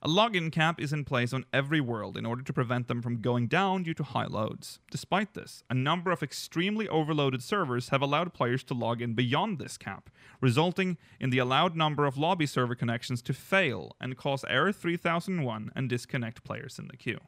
[0.04, 3.20] A login cap is in place on every world in order to prevent them from
[3.20, 4.80] going down due to high loads.
[4.90, 9.60] Despite this, a number of extremely overloaded servers have allowed players to log in beyond
[9.60, 14.44] this cap, resulting in the allowed number of lobby server connections to fail and cause
[14.48, 17.20] error 3001 and disconnect players in the queue.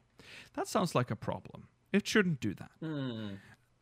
[0.55, 1.69] That sounds like a problem.
[1.93, 2.71] It shouldn't do that.
[2.81, 3.35] Hmm.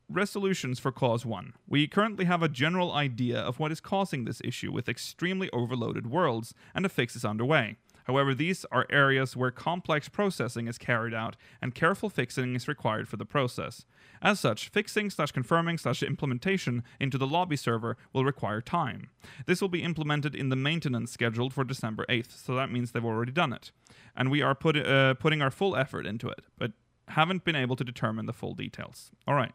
[0.07, 1.53] Resolutions for Cause 1.
[1.67, 6.05] We currently have a general idea of what is causing this issue with extremely overloaded
[6.05, 7.77] worlds, and a fix is underway.
[8.03, 13.07] However, these are areas where complex processing is carried out, and careful fixing is required
[13.07, 13.85] for the process.
[14.21, 19.09] As such, fixing slash confirming slash implementation into the lobby server will require time.
[19.45, 23.03] This will be implemented in the maintenance scheduled for December 8th, so that means they've
[23.03, 23.71] already done it.
[24.15, 26.71] And we are put, uh, putting our full effort into it, but
[27.09, 29.11] haven't been able to determine the full details.
[29.27, 29.51] All right.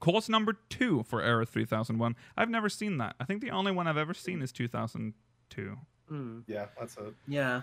[0.00, 2.16] Cause number two for Error 3001.
[2.36, 3.16] I've never seen that.
[3.20, 5.76] I think the only one I've ever seen is 2002.
[6.10, 6.40] Hmm.
[6.46, 7.14] Yeah, that's it.
[7.28, 7.62] Yeah.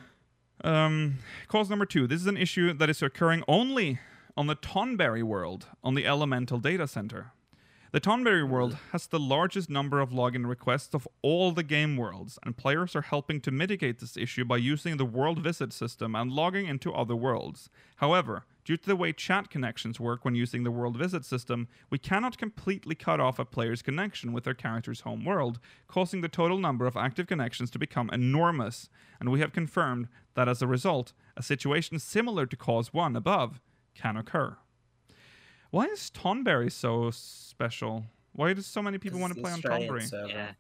[0.64, 2.08] Um, cause number two.
[2.08, 4.00] This is an issue that is occurring only
[4.36, 7.34] on the Tonberry world on the Elemental Data Center.
[7.91, 12.38] The Tonberry world has the largest number of login requests of all the game worlds,
[12.43, 16.32] and players are helping to mitigate this issue by using the world visit system and
[16.32, 17.70] logging into other worlds.
[17.98, 21.97] However, due to the way chat connections work when using the world visit system, we
[21.97, 25.57] cannot completely cut off a player's connection with their character's home world,
[25.88, 28.89] causing the total number of active connections to become enormous.
[29.22, 33.61] And we have confirmed that as a result, a situation similar to cause 1 above
[33.95, 34.57] can occur.
[35.72, 38.03] Why is Tonberry so special?
[38.34, 40.09] Why do so many people want to play on Tonberry?
[40.09, 40.28] server.
[40.28, 40.51] Yeah.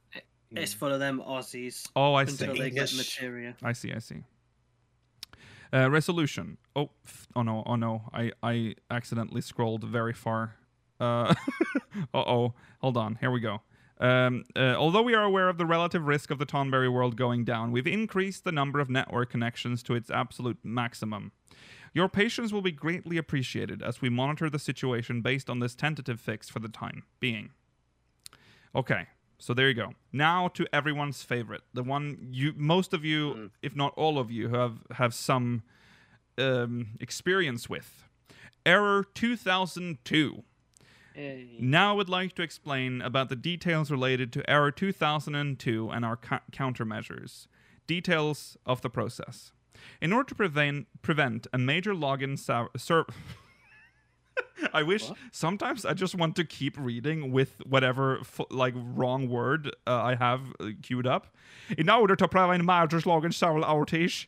[0.49, 0.57] Hmm.
[0.59, 2.31] It's full of them Aussies Oh, I see.
[2.45, 3.19] until they get English.
[3.19, 3.57] materia.
[3.61, 3.91] I see.
[3.91, 4.23] I see.
[5.73, 6.57] Uh, resolution.
[6.75, 6.89] Oh,
[7.35, 7.63] oh no!
[7.65, 8.03] Oh no!
[8.13, 10.55] I I accidentally scrolled very far.
[10.99, 11.33] Uh
[12.13, 12.53] oh.
[12.79, 13.15] Hold on.
[13.19, 13.61] Here we go.
[13.99, 17.43] Um, uh, although we are aware of the relative risk of the Tonberry world going
[17.43, 21.31] down, we've increased the number of network connections to its absolute maximum.
[21.93, 26.19] Your patience will be greatly appreciated as we monitor the situation based on this tentative
[26.19, 27.49] fix for the time being.
[28.75, 29.07] Okay,
[29.39, 29.93] so there you go.
[30.11, 34.49] Now to everyone's favorite, the one you, most of you, if not all of you,
[34.49, 35.63] have have some
[36.37, 38.03] um, experience with.
[38.65, 40.43] Error 2002.
[41.15, 41.57] Yay.
[41.59, 46.17] Now I would like to explain about the details related to Error 2002 and our
[46.17, 47.47] co- countermeasures.
[47.87, 49.51] Details of the process.
[50.01, 53.05] In order to prevent prevent a major login sa- ser-
[54.73, 59.75] I wish sometimes I just want to keep reading with whatever f- like wrong word
[59.85, 61.35] uh, I have uh, queued up.
[61.77, 64.25] In order to prevent a major login server outage.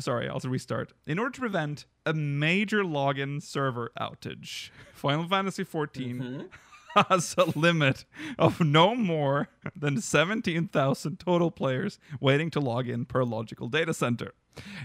[0.00, 0.92] Sorry, I'll restart.
[1.06, 6.48] In order to prevent a major login server outage, Final Fantasy XIV
[7.08, 8.04] has a limit
[8.38, 14.32] of no more than 17,000 total players waiting to log in per logical data center.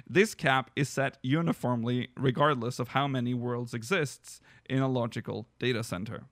[0.07, 5.83] This cap is set uniformly regardless of how many worlds exists in a logical data
[5.83, 6.23] center.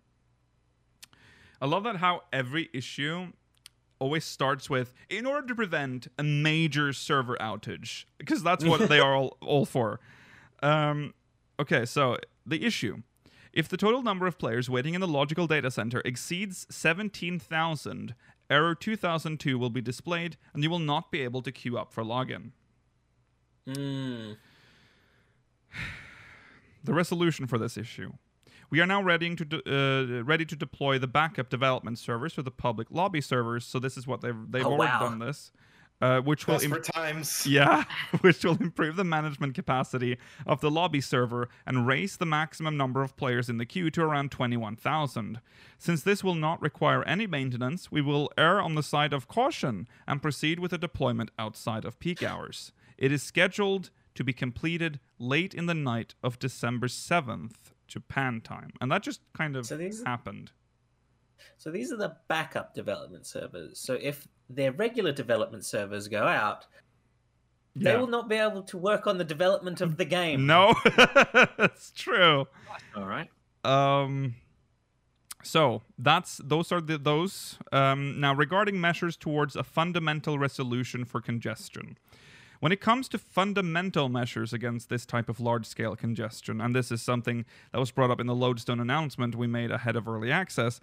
[1.62, 3.34] I love that how every issue
[4.00, 9.00] always starts with in order to prevent a major server outage because that's what they
[9.00, 10.00] are all, all for.
[10.64, 11.14] Um,
[11.60, 13.02] okay, so the issue.
[13.52, 18.14] If the total number of players waiting in the logical data center exceeds 17,000,
[18.50, 22.04] error 2002 will be displayed and you will not be able to queue up for
[22.04, 22.52] login.
[23.76, 24.38] Mm.
[26.84, 28.14] The resolution for this issue.
[28.72, 32.42] We are now ready to de- uh, ready to deploy the backup development servers for
[32.44, 33.66] the public lobby servers.
[33.66, 35.00] So this is what they've they've Oh, already wow.
[35.10, 35.52] done this,
[36.02, 37.48] uh, which will im- desperate times.
[37.50, 37.84] yeah,
[38.22, 43.02] which will improve the management capacity of the lobby server and raise the maximum number
[43.04, 45.42] of players in the queue to around 21,000.
[45.80, 49.88] Since this will not require any maintenance, we will err on the side of caution
[50.08, 52.72] and proceed with the deployment outside of peak hours.
[53.00, 58.72] It is scheduled to be completed late in the night of December 7th, Japan time.
[58.82, 60.52] And that just kind of So these- happened.
[61.58, 63.80] So these are the backup development servers.
[63.80, 66.68] So if their regular development servers go out,
[67.76, 70.46] they will not be able to work on the development of the game.
[70.46, 70.74] No,
[71.58, 72.48] that's true.
[72.96, 73.30] All right.
[73.64, 74.36] Um,
[75.44, 77.58] so that's those are the those.
[77.72, 81.98] Um, now regarding measures towards a fundamental resolution for congestion.
[82.60, 86.92] When it comes to fundamental measures against this type of large scale congestion, and this
[86.92, 90.30] is something that was brought up in the Lodestone announcement we made ahead of early
[90.30, 90.82] access,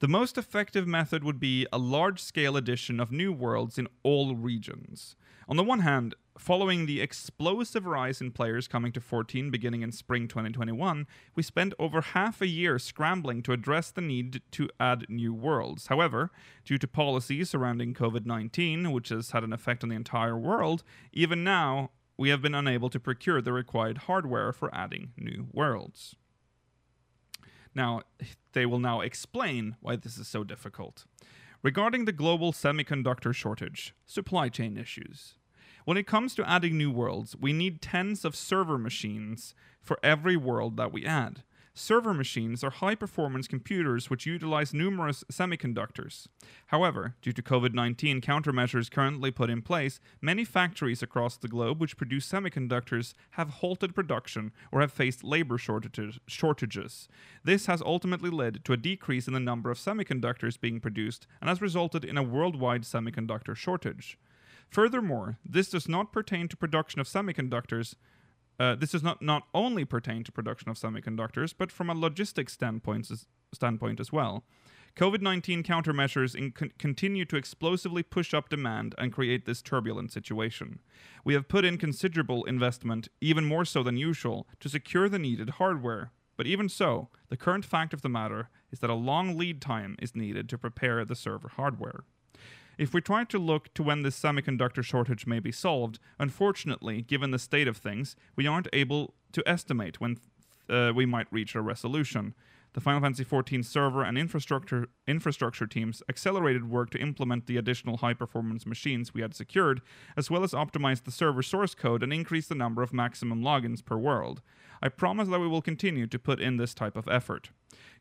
[0.00, 4.36] the most effective method would be a large scale addition of new worlds in all
[4.36, 5.16] regions.
[5.48, 9.90] On the one hand, following the explosive rise in players coming to 14 beginning in
[9.90, 15.06] spring 2021, we spent over half a year scrambling to address the need to add
[15.08, 15.88] new worlds.
[15.88, 16.30] However,
[16.64, 20.84] due to policies surrounding COVID 19, which has had an effect on the entire world,
[21.12, 26.14] even now, we have been unable to procure the required hardware for adding new worlds.
[27.74, 28.02] Now,
[28.52, 31.04] they will now explain why this is so difficult.
[31.62, 35.34] Regarding the global semiconductor shortage, supply chain issues.
[35.84, 40.36] When it comes to adding new worlds, we need tens of server machines for every
[40.36, 41.42] world that we add.
[41.78, 46.26] Server machines are high performance computers which utilize numerous semiconductors.
[46.66, 51.80] However, due to COVID 19 countermeasures currently put in place, many factories across the globe
[51.80, 56.18] which produce semiconductors have halted production or have faced labor shortages.
[56.26, 57.08] shortages.
[57.44, 61.48] This has ultimately led to a decrease in the number of semiconductors being produced and
[61.48, 64.18] has resulted in a worldwide semiconductor shortage.
[64.68, 67.94] Furthermore, this does not pertain to production of semiconductors,
[68.58, 72.52] uh, this does not, not only pertain to production of semiconductors, but from a logistics
[72.52, 73.10] standpoint
[73.54, 74.44] standpoint as well.
[74.96, 80.10] COVID 19 countermeasures in con- continue to explosively push up demand and create this turbulent
[80.10, 80.80] situation.
[81.24, 85.50] We have put in considerable investment, even more so than usual, to secure the needed
[85.50, 86.10] hardware.
[86.36, 89.96] But even so, the current fact of the matter is that a long lead time
[90.00, 92.04] is needed to prepare the server hardware.
[92.78, 97.32] If we try to look to when this semiconductor shortage may be solved, unfortunately, given
[97.32, 100.18] the state of things, we aren't able to estimate when
[100.70, 102.34] uh, we might reach a resolution.
[102.74, 107.96] The Final Fantasy XIV server and infrastructure infrastructure teams accelerated work to implement the additional
[107.96, 109.80] high-performance machines we had secured,
[110.16, 113.84] as well as optimize the server source code and increase the number of maximum logins
[113.84, 114.40] per world.
[114.80, 117.50] I promise that we will continue to put in this type of effort.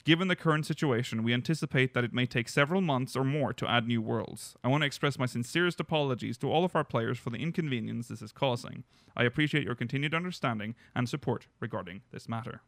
[0.04, 3.70] Given the current situation, we anticipate that it may take several months or more to
[3.70, 4.56] add new worlds.
[4.64, 8.08] I want to express my sincerest apologies to all of our players for the inconvenience
[8.08, 8.84] this is causing.
[9.16, 12.62] I appreciate your continued understanding and support regarding this matter.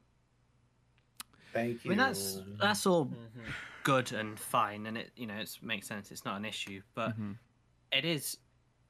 [1.54, 1.92] Thank you.
[1.92, 1.98] I you.
[1.98, 3.54] mean, that's that's all Mhm.
[3.84, 6.12] good and fine, and it you know it makes sense.
[6.12, 7.38] It's not an issue, but Mhm.
[7.92, 8.38] it is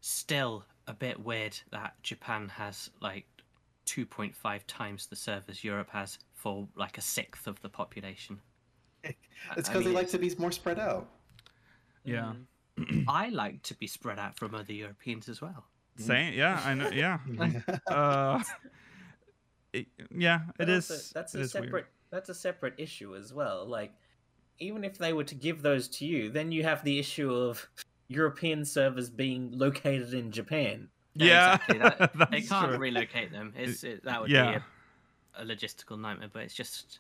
[0.02, 3.28] still a bit weird that Japan has like
[3.90, 8.40] 2.5 times the servers Europe has for like a sixth of the population.
[9.04, 11.10] It's because they like to be more spread out.
[12.04, 12.34] Yeah.
[13.08, 15.66] I like to be spread out from other Europeans as well.
[15.98, 17.18] Same, yeah, I know, yeah.
[17.88, 18.42] Uh,
[19.74, 20.90] it- yeah, it But is.
[20.92, 21.66] also, that's it a is weird.
[21.66, 21.86] separate.
[22.12, 23.66] That's a separate issue as well.
[23.68, 23.94] Like,
[24.60, 27.68] even if they were to give those to you, then you have the issue of
[28.08, 30.90] European servers being located in Japan.
[31.16, 31.78] Yeah, exactly.
[31.80, 32.78] That, they can't true.
[32.78, 33.54] relocate them.
[33.58, 34.52] It's it, that would Yeah.
[34.52, 34.58] be
[35.40, 36.30] a, a logistical nightmare.
[36.32, 37.00] But it's just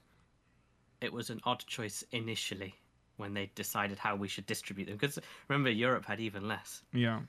[1.02, 2.76] it was an odd choice initially
[3.18, 4.98] when they decided how we should distribute them.
[4.98, 7.22] Because remember, Europe had even less, Yeah,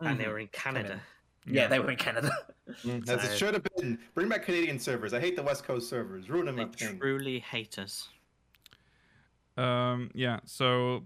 [0.00, 0.28] and they Mhm.
[0.28, 1.00] were in Canada.
[1.46, 2.30] Yeah, they were in Canada.
[2.84, 3.96] Mm, As it should have been.
[4.14, 5.14] Bring back Canadian servers.
[5.14, 6.28] I hate the West Coast servers.
[6.28, 8.08] Ruin them They truly hate us.
[9.56, 10.40] Um, yeah.
[10.44, 11.04] So,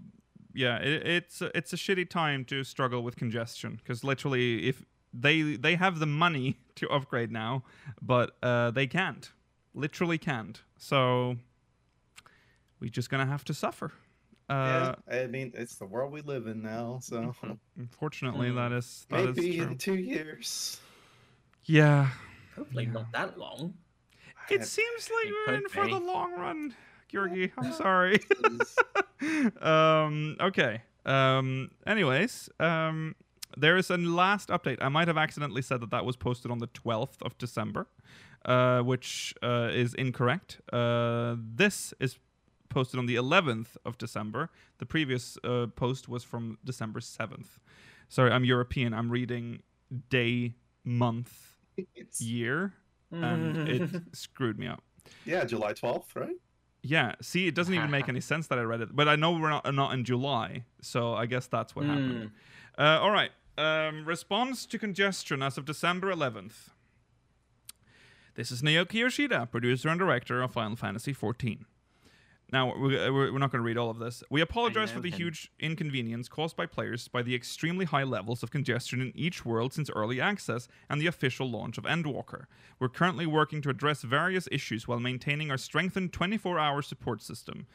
[0.53, 4.83] yeah, it, it's a- it's a shitty time to struggle with congestion because literally, if
[5.13, 7.63] they they have the money to upgrade now,
[8.01, 9.31] but uh, they can't,
[9.73, 10.61] literally can't.
[10.77, 11.37] So,
[12.79, 13.91] we're just gonna have to suffer.
[14.49, 16.99] Uh, yeah, I mean, it's the world we live in now.
[17.01, 17.33] So
[17.77, 18.55] Unfortunately, Hmm.
[18.55, 19.67] that is that is maybe true.
[19.67, 20.79] in two years.
[21.65, 22.09] Yeah,
[22.55, 22.91] Hopefully Yeah.
[22.91, 23.75] not that long.
[24.49, 26.75] it seems like It we're in for the long run,
[27.11, 27.51] Georgi.
[27.57, 28.19] I'm sorry.
[29.61, 30.81] um, okay.
[31.05, 33.15] Um, anyways, um,
[33.57, 34.77] there is a last update.
[34.81, 37.87] I might have accidentally said that that was posted on the 12th of December,
[38.45, 40.61] uh, which uh, is incorrect.
[40.71, 42.17] Uh, this is
[42.69, 44.49] posted on the 11th of December.
[44.77, 47.59] The previous uh, post was from December 7th.
[48.07, 48.93] Sorry, I'm European.
[48.93, 49.61] I'm reading
[50.09, 50.55] day,
[50.85, 51.57] month,
[51.95, 52.73] It's, year,
[53.11, 54.83] and it screwed me up.
[55.25, 56.35] yeah, July 12th, right?
[56.83, 59.33] Yeah, see, it doesn't even make any sense that I read it, but I know
[59.33, 62.31] we're not, not in July, so I guess that's what happened.
[62.77, 63.31] Uh, all right.
[63.57, 66.69] Um, response to congestion as of December 11th.
[68.35, 71.65] This is Naoki Yoshida, producer and director of Final Fantasy XIV.
[72.51, 74.23] Now, we're, we're not going to read all of this.
[74.29, 75.17] We apologize for the him.
[75.17, 79.73] huge inconvenience caused by players by the extremely high levels of congestion in each world
[79.73, 82.45] since early access and the official launch of Endwalker.
[82.77, 87.67] We're currently working to address various issues while maintaining our strengthened 24 hour support system.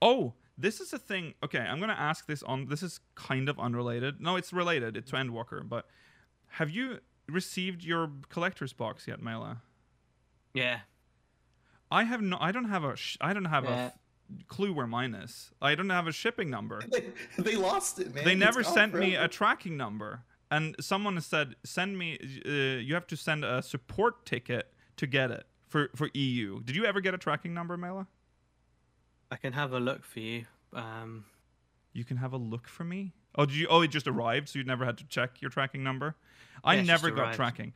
[0.00, 1.34] Oh, this is a thing.
[1.42, 2.66] Okay, I'm going to ask this on.
[2.68, 4.20] This is kind of unrelated.
[4.20, 4.96] No, it's related.
[4.96, 5.68] It's to Endwalker.
[5.68, 5.86] But
[6.50, 6.98] have you
[7.28, 9.62] received your collector's box yet, Mela?
[10.54, 10.80] Yeah.
[11.90, 12.36] I have no.
[12.40, 12.96] I don't have a.
[12.96, 13.84] Sh- I don't have a Yeah.
[13.86, 13.98] f-
[14.48, 15.50] clue where mine is.
[15.60, 16.82] I don't have a shipping number.
[16.90, 17.04] They,
[17.38, 18.24] they lost it, man.
[18.24, 22.18] They It's never gone sent me a tracking number, and someone said, "Send me.
[22.46, 26.76] Uh, you have to send a support ticket to get it for for EU." Did
[26.76, 28.06] you ever get a tracking number, Mela?
[29.30, 30.44] I can have a look for you.
[30.74, 31.24] Um,
[31.94, 33.12] You can have a look for me.
[33.34, 33.66] Oh, did you?
[33.68, 36.16] Oh, it just arrived, so you never had to check your tracking number.
[36.64, 37.36] I Yeah, it never got arrived.
[37.36, 37.72] tracking.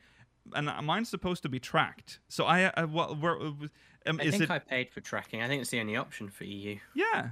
[0.55, 2.19] And mine's supposed to be tracked.
[2.27, 3.69] So I, I what, where, um,
[4.07, 4.51] I is think it?
[4.51, 5.41] I paid for tracking.
[5.41, 6.77] I think it's the only option for EU.
[6.95, 7.29] Yeah.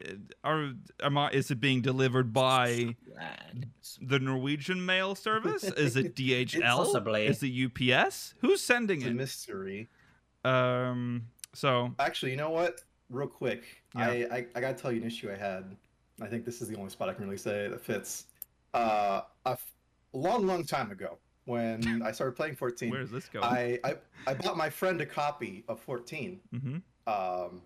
[0.00, 0.12] Uh,
[0.44, 0.72] Are
[1.02, 2.94] am I, is it being delivered by
[4.00, 5.64] the Norwegian mail service?
[5.76, 6.62] Is it DHL?
[6.62, 7.26] Possibly.
[7.26, 8.34] Is it UPS?
[8.40, 9.16] Who's sending It's a it?
[9.16, 9.88] mystery.
[10.44, 11.26] Um.
[11.54, 12.82] So Actually, you know what?
[13.10, 13.64] Real quick,
[13.96, 14.06] Yeah.
[14.08, 15.76] I, I I gotta tell you an issue I had.
[16.22, 18.26] I think this is the only spot I can really say that fits.
[18.72, 19.72] Uh, a f-
[20.12, 21.18] long, long time ago,
[21.50, 23.44] when I started playing 14, where is this going?
[23.44, 23.96] I, I
[24.26, 26.40] I bought my friend a copy of 14.
[26.54, 26.76] mm-hmm.
[27.06, 27.62] Um,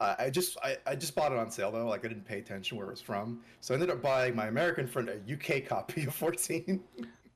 [0.00, 1.86] I just I, I just bought it on sale though.
[1.86, 4.46] Like I didn't pay attention where it was from, so I ended up buying my
[4.46, 6.80] American friend a UK copy of 14.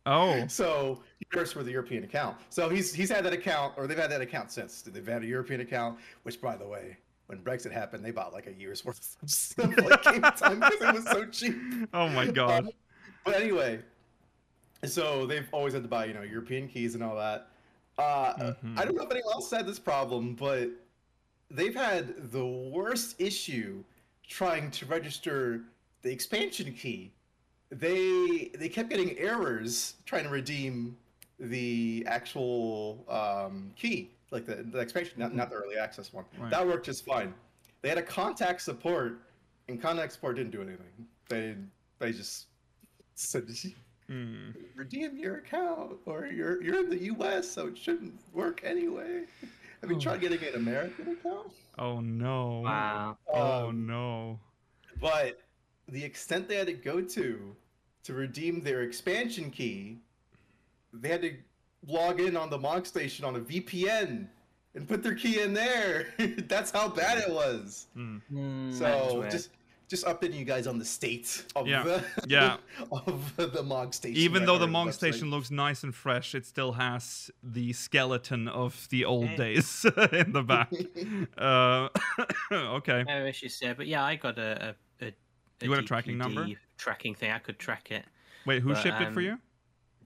[0.06, 0.44] Oh.
[0.48, 1.02] So
[1.34, 2.36] works with a European account.
[2.50, 4.82] So he's he's had that account, or they've had that account since.
[4.82, 8.46] They've had a European account, which by the way, when Brexit happened, they bought like
[8.46, 11.56] a year's worth of stuff like game time because it was so cheap.
[11.94, 12.66] Oh my god.
[12.66, 12.70] Um,
[13.24, 13.80] but anyway,
[14.84, 17.48] so they've always had to buy, you know, European keys and all that.
[17.98, 18.78] Uh, Mhm.
[18.78, 20.70] I don't know if anyone else had this problem, but
[21.50, 23.84] they've had the worst issue
[24.26, 25.64] trying to register
[26.02, 27.12] the expansion key.
[27.70, 30.96] They they kept getting errors trying to redeem
[31.38, 36.24] the actual um, key, like the, the expansion, not, not the early access one.
[36.38, 36.50] Right.
[36.50, 37.34] That worked just fine.
[37.82, 39.20] They had a contact support,
[39.68, 41.06] and contact support didn't do anything.
[41.28, 41.56] They
[41.98, 42.46] they just
[43.14, 43.46] said
[44.08, 44.50] Hmm.
[44.74, 49.22] redeem your account, or you're you're in the U.S., so it shouldn't work anyway.
[49.80, 51.52] Have you tried getting an American account?
[51.78, 52.60] Oh no.
[52.64, 53.16] Wow.
[53.32, 54.38] Oh Um, no.
[55.00, 55.40] But
[55.88, 57.56] the extent they had to go to
[58.04, 59.98] to redeem their expansion key,
[60.92, 61.34] they had to
[61.86, 64.28] log in on the Mog Station on a VPN
[64.74, 66.08] and put their key in there.
[66.48, 67.86] That's how bad it was.
[67.94, 68.18] Hmm.
[68.28, 69.50] Hmm, So just
[69.92, 71.82] just updating you guys on the state of Yeah.
[71.82, 72.56] the Yeah.
[72.90, 74.16] of the Mog Station.
[74.16, 74.94] Even though the record Mong website.
[74.94, 80.32] station looks nice and fresh, it still has the skeleton of the old days in
[80.32, 80.72] the back.
[81.36, 81.90] uh,
[82.78, 83.04] okay.
[83.06, 84.74] No issues there, but yeah, I got a.
[85.00, 85.12] a, a, a
[85.60, 86.48] You got a tracking number?
[86.78, 87.30] Tracking thing.
[87.30, 88.06] I could track it.
[88.46, 89.38] Wait, who But, shipped it for um, you?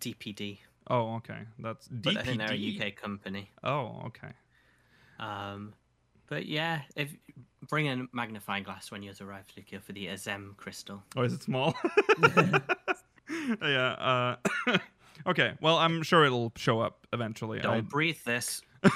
[0.01, 0.59] DPD,
[0.89, 1.43] Oh, okay.
[1.61, 3.51] That's but I think they're a UK company.
[3.63, 4.33] Oh, okay.
[5.19, 5.75] Um,
[6.29, 7.11] but yeah, if
[7.69, 11.03] bring a magnifying glass when you arrive, Lucia, for the Azem crystal.
[11.17, 11.75] Oh, is it small?
[13.63, 14.37] yeah.
[14.67, 14.79] Uh,
[15.27, 15.53] okay.
[15.61, 17.61] Well, I'm sure it'll show up eventually.
[17.61, 18.63] Don't I- breathe this.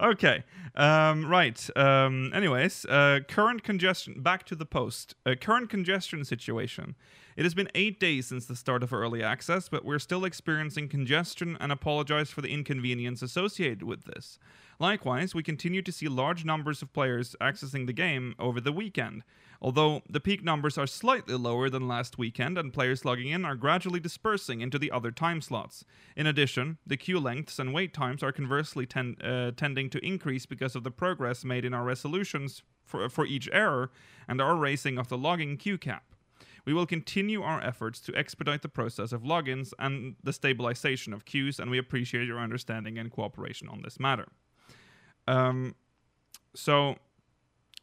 [0.00, 0.44] okay.
[0.74, 1.70] Um, right.
[1.76, 4.20] Um, anyways, uh, current congestion.
[4.20, 5.14] Back to the post.
[5.24, 6.96] Uh, current congestion situation.
[7.36, 10.88] It has been eight days since the start of early access, but we're still experiencing
[10.88, 14.38] congestion and apologize for the inconvenience associated with this.
[14.78, 19.24] Likewise, we continue to see large numbers of players accessing the game over the weekend.
[19.60, 23.56] Although the peak numbers are slightly lower than last weekend and players logging in are
[23.56, 25.84] gradually dispersing into the other time slots.
[26.16, 30.44] In addition, the queue lengths and wait times are conversely ten- uh, tending to increase
[30.46, 33.90] because of the progress made in our resolutions for, for each error
[34.28, 36.13] and our raising of the logging queue cap.
[36.64, 41.24] We will continue our efforts to expedite the process of logins and the stabilization of
[41.24, 44.28] queues, and we appreciate your understanding and cooperation on this matter.
[45.26, 45.74] Um,
[46.54, 46.96] so,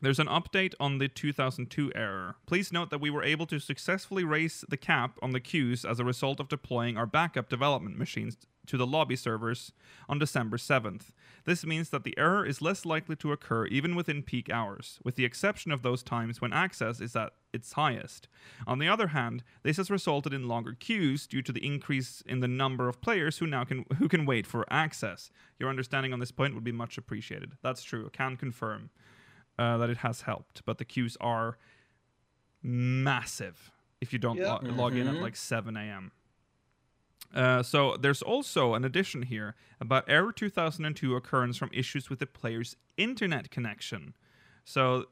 [0.01, 2.35] there's an update on the 2002 error.
[2.47, 5.99] Please note that we were able to successfully raise the cap on the queues as
[5.99, 8.37] a result of deploying our backup development machines
[8.67, 9.71] to the lobby servers
[10.07, 11.09] on December 7th.
[11.45, 15.15] This means that the error is less likely to occur even within peak hours, with
[15.15, 18.27] the exception of those times when access is at its highest.
[18.65, 22.39] On the other hand, this has resulted in longer queues due to the increase in
[22.39, 25.31] the number of players who now can who can wait for access.
[25.59, 27.53] Your understanding on this point would be much appreciated.
[27.61, 28.09] That's true.
[28.13, 28.89] Can confirm
[29.61, 31.57] uh, that it has helped, but the queues are
[32.63, 34.53] massive if you don't Yeah.
[34.61, 35.21] lo- log in at Mhm.
[35.21, 36.11] like 7 a.m.
[37.33, 42.25] Uh, so there's also an addition here about error 2002 occurrence from issues with the
[42.27, 44.13] player's internet connection.
[44.65, 45.05] So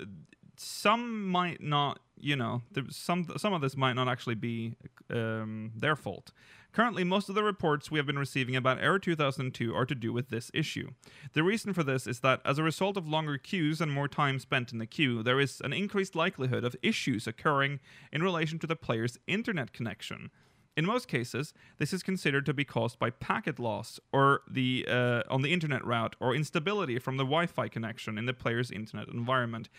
[0.58, 4.76] some might not, you know, some some of this might not actually be
[5.10, 6.32] um, their fault.
[6.72, 10.14] Currently, most of the reports we have been receiving about Error 2002 are to do
[10.14, 10.92] with this issue.
[11.34, 14.40] The reason for this is that as a result of longer queues and more time
[14.40, 17.80] spent in the queue, there is an increased likelihood of issues occurring
[18.12, 20.30] in relation to the player's internet connection.
[20.78, 25.24] In most cases, this is considered to be caused by packet loss or the uh,
[25.30, 29.70] on the internet route or instability from the Wi-Fi connection in the player's internet environment.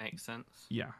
[0.00, 0.66] Makes sense.
[0.68, 0.92] Yeah.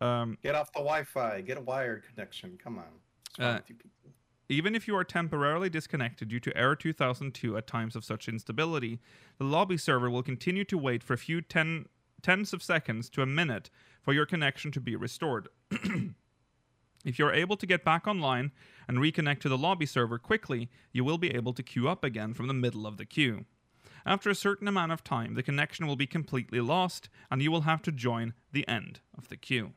[0.00, 1.40] Um, Get off the Wi-Fi.
[1.42, 2.58] Get a wired connection.
[2.62, 3.44] Come on.
[3.44, 4.12] Uh, with you people?
[4.48, 9.00] Even if you are temporarily disconnected due to Error 2002 at times of such instability,
[9.38, 11.86] the lobby server will continue to wait for a few ten,
[12.22, 13.70] tens of seconds to a minute
[14.02, 15.48] for your connection to be restored.
[17.06, 18.50] If you're able to get back online
[18.88, 22.34] and reconnect to the lobby server quickly, you will be able to queue up again
[22.34, 23.44] from the middle of the queue.
[24.04, 27.60] After a certain amount of time, the connection will be completely lost and you will
[27.60, 29.74] have to join the end of the queue.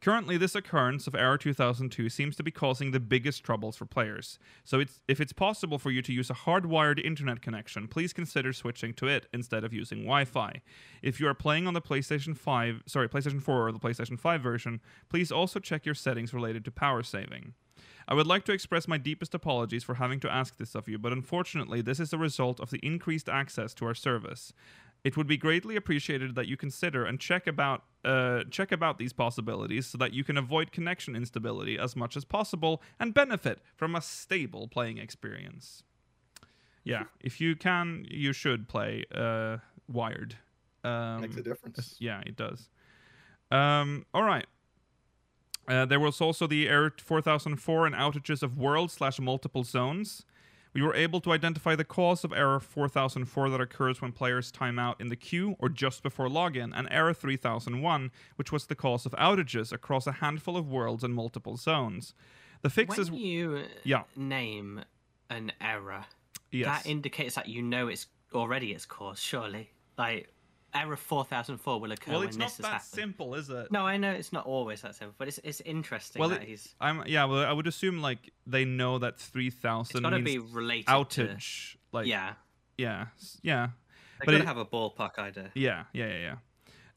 [0.00, 4.38] Currently, this occurrence of Error 2002 seems to be causing the biggest troubles for players.
[4.64, 8.52] So, it's, if it's possible for you to use a hardwired internet connection, please consider
[8.52, 10.62] switching to it instead of using Wi-Fi.
[11.02, 14.40] If you are playing on the PlayStation 5, sorry, PlayStation 4 or the PlayStation 5
[14.40, 17.54] version, please also check your settings related to power saving.
[18.10, 20.98] I would like to express my deepest apologies for having to ask this of you,
[20.98, 24.52] but unfortunately, this is a result of the increased access to our service.
[25.04, 29.12] It would be greatly appreciated that you consider and check about uh, check about these
[29.12, 33.94] possibilities so that you can avoid connection instability as much as possible and benefit from
[33.94, 35.82] a stable playing experience.
[36.84, 40.36] Yeah, if you can, you should play uh, wired.
[40.84, 41.96] Um, Makes a difference.
[41.98, 42.68] yeah, it does.
[43.50, 44.46] Um, all right.
[45.66, 50.24] Uh, there was also the Error 4004 and outages of world slash multiple zones.
[50.78, 54.78] We were able to identify the cause of Error 4004 that occurs when players time
[54.78, 59.04] out in the queue or just before login, and Error 3001, which was the cause
[59.04, 62.14] of outages across a handful of worlds and multiple zones.
[62.62, 63.10] The fixes.
[63.10, 64.04] When you Yeah.
[64.14, 64.84] name
[65.28, 66.04] an error,
[66.52, 66.66] yes.
[66.84, 69.72] that indicates that you know it's already its cause, surely.
[69.96, 70.32] Like,
[70.74, 72.82] error 4004 will occur well, it's not that happened.
[72.84, 73.70] simple, is it?
[73.72, 76.48] No, I know it's not always that simple, but it's it's interesting Well, that it-
[76.48, 76.74] he's.
[76.80, 77.24] I'm yeah.
[77.24, 80.86] Well, I would assume like they know that It's 3000 got to means be related
[80.86, 81.72] outage.
[81.72, 81.78] to.
[81.92, 82.34] Like yeah,
[82.76, 83.06] yeah,
[83.42, 83.68] yeah.
[84.20, 85.50] they but got to it- have a ballpark idea.
[85.54, 86.34] Yeah, yeah, yeah, yeah.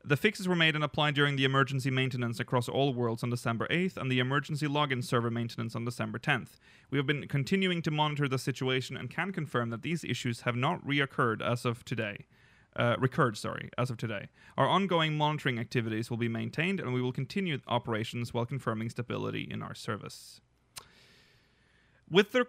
[0.04, 3.68] The fixes were made and applied during the emergency maintenance across all worlds on December
[3.70, 6.58] 8th and the emergency login server maintenance on December 10th.
[6.90, 10.56] We have been continuing to monitor the situation and can confirm that these issues have
[10.56, 12.26] not reoccurred as of today.
[12.74, 14.30] Uh, recurred, sorry, as of today.
[14.58, 19.42] Our ongoing monitoring activities will be maintained and we will continue operations while confirming stability
[19.42, 20.40] in our service.
[22.10, 22.48] With the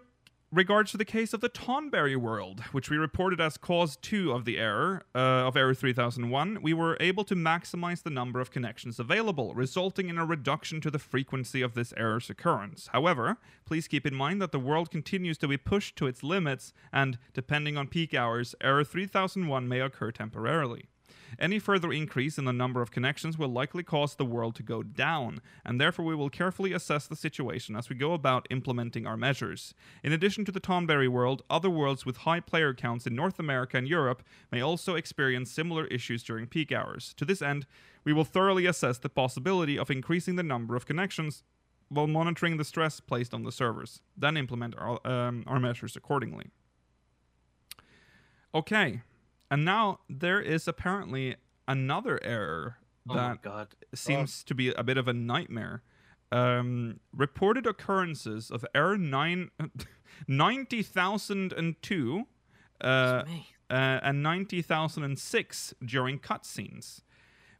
[0.53, 4.45] regards to the case of the Tonberry world, which we reported as cause 2 of
[4.45, 8.99] the error uh, of error 3001, we were able to maximize the number of connections
[8.99, 12.87] available, resulting in a reduction to the frequency of this error's occurrence.
[12.93, 16.71] However, please keep in mind that the world continues to be pushed to its limits,
[16.91, 20.85] and depending on peak hours, error 3001 may occur temporarily.
[21.39, 24.83] Any further increase in the number of connections will likely cause the world to go
[24.83, 29.17] down, and therefore we will carefully assess the situation as we go about implementing our
[29.17, 29.73] measures.
[30.03, 33.77] In addition to the Tonberry world, other worlds with high player counts in North America
[33.77, 37.13] and Europe may also experience similar issues during peak hours.
[37.17, 37.65] To this end,
[38.03, 41.43] we will thoroughly assess the possibility of increasing the number of connections
[41.89, 46.47] while monitoring the stress placed on the servers, then implement our, um, our measures accordingly.
[48.55, 49.01] Okay,
[49.53, 51.35] and now there is apparently
[51.67, 52.77] another error
[53.07, 53.67] Oh that god.
[53.93, 55.83] seems to be a bit of a nightmare.
[56.31, 59.51] Um, reported occurrences of error nine,
[60.27, 62.23] 90,002
[62.81, 63.23] uh, uh,
[63.69, 67.01] and 90,006 during cutscenes.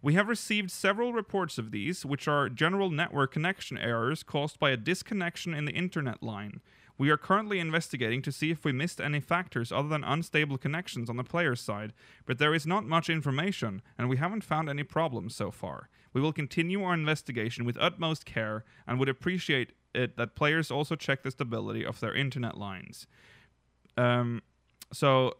[0.01, 4.71] We have received several reports of these, which are general network connection errors caused by
[4.71, 6.61] a disconnection in the internet line.
[6.97, 11.09] We are currently investigating to see if we missed any factors other than unstable connections
[11.09, 11.93] on the player's side,
[12.25, 15.89] but there is not much information, and we haven't found any problems so far.
[16.13, 20.95] We will continue our investigation with utmost care and would appreciate it that players also
[20.95, 23.07] check the stability of their internet lines.
[23.97, 24.41] Um,
[24.91, 25.37] so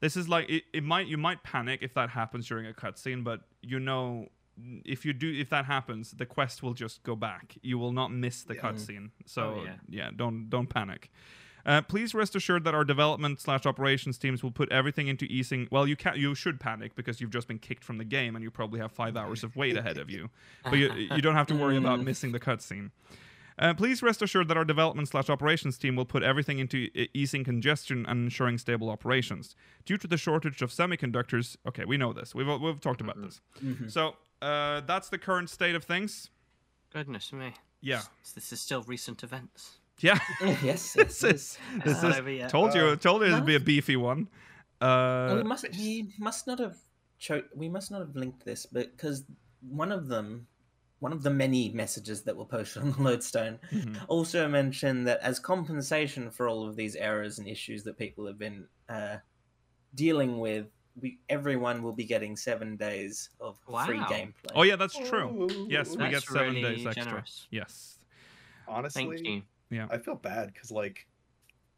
[0.00, 3.24] this is like it, it might you might panic if that happens during a cutscene,
[3.24, 4.28] but you know
[4.84, 7.56] if you do if that happens, the quest will just go back.
[7.62, 8.60] You will not miss the Yeah.
[8.62, 9.10] cutscene.
[9.26, 9.74] So Oh, yeah.
[9.88, 11.10] yeah, don't don't panic.
[11.66, 15.68] Uh, please rest assured that our development slash operations teams will put everything into easing.
[15.70, 18.42] Well, you can you should panic because you've just been kicked from the game and
[18.42, 20.30] you probably have five hours of wait ahead of you.
[20.64, 22.90] But you you don't have to worry about missing the cutscene.
[23.58, 27.42] Uh, please rest assured that our development slash operations team will put everything into easing
[27.42, 29.56] congestion and ensuring stable operations.
[29.84, 32.36] Due to the shortage of semiconductors, okay, we know this.
[32.36, 33.40] We've we've talked about this.
[33.88, 36.30] So uh, that's the current state of things.
[36.92, 37.52] Goodness me.
[37.80, 39.78] Yeah, S- This is still recent events.
[40.00, 40.18] yeah.
[40.40, 42.50] yes, yes, this is this It's not is yet.
[42.50, 44.28] told you Uh, told you it'd be a beefy one.
[44.80, 46.76] Well, Uh, we must we must not have
[47.18, 49.24] cho- we must not have linked this but because
[49.60, 50.46] one of them
[51.00, 53.96] one of the many messages that were posted on the lodestone mhm.
[54.08, 58.38] also mentioned that as compensation for all of these errors and issues that people have
[58.38, 59.16] been uh,
[59.94, 60.66] dealing with
[61.00, 65.48] we everyone will be getting seven days of free gameplay Oh yeah, that's true.
[65.68, 67.04] Yes, we get seven really days extra.
[67.04, 67.46] generous.
[67.50, 67.98] Yes.
[68.66, 69.86] Honestly, yeah.
[69.90, 71.06] I feel bad because, like,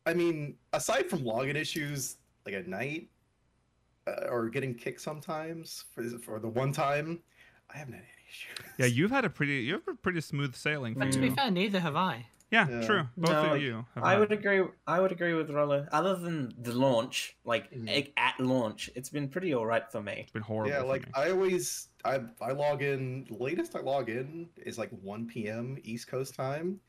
[0.07, 3.09] I mean, aside from login issues, like at night,
[4.07, 7.21] uh, or getting kicked sometimes for for the one time,
[7.73, 8.73] I haven't had any issues.
[8.79, 11.31] Yeah, you've had a pretty you have a pretty smooth sailing for But to be
[11.31, 12.27] fair, neither have I.
[12.51, 12.87] Yeah, Yeah.
[12.87, 13.09] true.
[13.17, 13.87] Both No, of you.
[13.95, 14.65] Have I had- would agree.
[14.87, 15.87] I would agree with Rollo.
[15.93, 20.15] Other than the launch, like e- at launch, it's been pretty alright for me.
[20.23, 20.73] It's been horrible.
[20.73, 21.13] yeah, for like me.
[21.15, 23.25] I always I I log in.
[23.31, 25.79] The latest I log in is like 1 p.m.
[25.85, 26.81] East Coast time.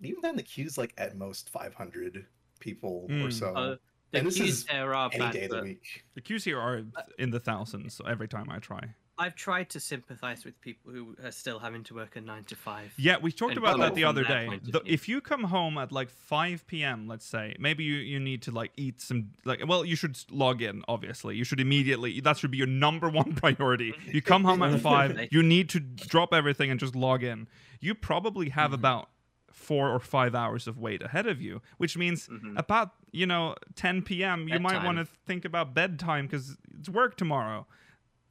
[0.00, 2.26] Even then, the queue's like at most 500
[2.60, 3.32] people or Mm.
[3.32, 3.54] so.
[3.54, 3.76] Uh,
[4.12, 6.04] the and this queues is there are any bad, day of the week.
[6.14, 6.82] the queues here are
[7.18, 8.94] in the thousands every time I try.
[9.22, 12.56] I've tried to sympathise with people who are still having to work a nine to
[12.56, 12.92] five.
[12.96, 14.44] Yeah, we talked about that the other day.
[14.74, 18.42] The- if you come home at like 5 p.m., let's say, maybe you, you need
[18.42, 20.82] to like eat some like well, you should log in.
[20.88, 22.20] Obviously, you should immediately.
[22.20, 23.94] That should be your number one priority.
[24.12, 27.48] You come home at five, you need to drop everything and just log in.
[27.80, 28.74] You probably have Mm-hmm.
[28.86, 29.08] about
[29.52, 32.58] four or five hours of wait ahead of you, which means Mhm.
[32.58, 34.48] about you know 10 p.m.
[34.48, 37.66] you might want to think about bedtime because it's work tomorrow.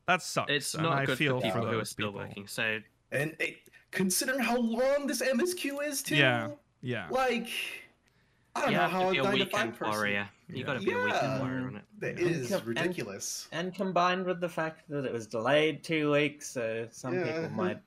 [0.07, 0.51] That sucks.
[0.51, 2.21] It's and not I good feel for people who are those still people.
[2.27, 2.47] working.
[2.47, 2.79] So
[3.11, 3.55] And eh, it,
[3.91, 6.15] considering how long this MSQ is, too.
[6.15, 6.49] Yeah.
[6.81, 7.07] Yeah.
[7.09, 7.47] Like,
[8.55, 9.91] I don't you know have how to a be a nine to weekend five person.
[9.93, 10.29] warrior.
[10.49, 10.63] You Yeah.
[10.65, 11.83] got to be a weekend warrior on it.
[11.99, 12.25] That Yeah.
[12.27, 13.47] is And- and- ridiculous.
[13.51, 17.23] And combined with the fact that it was delayed two weeks, so some Yeah.
[17.25, 17.79] people might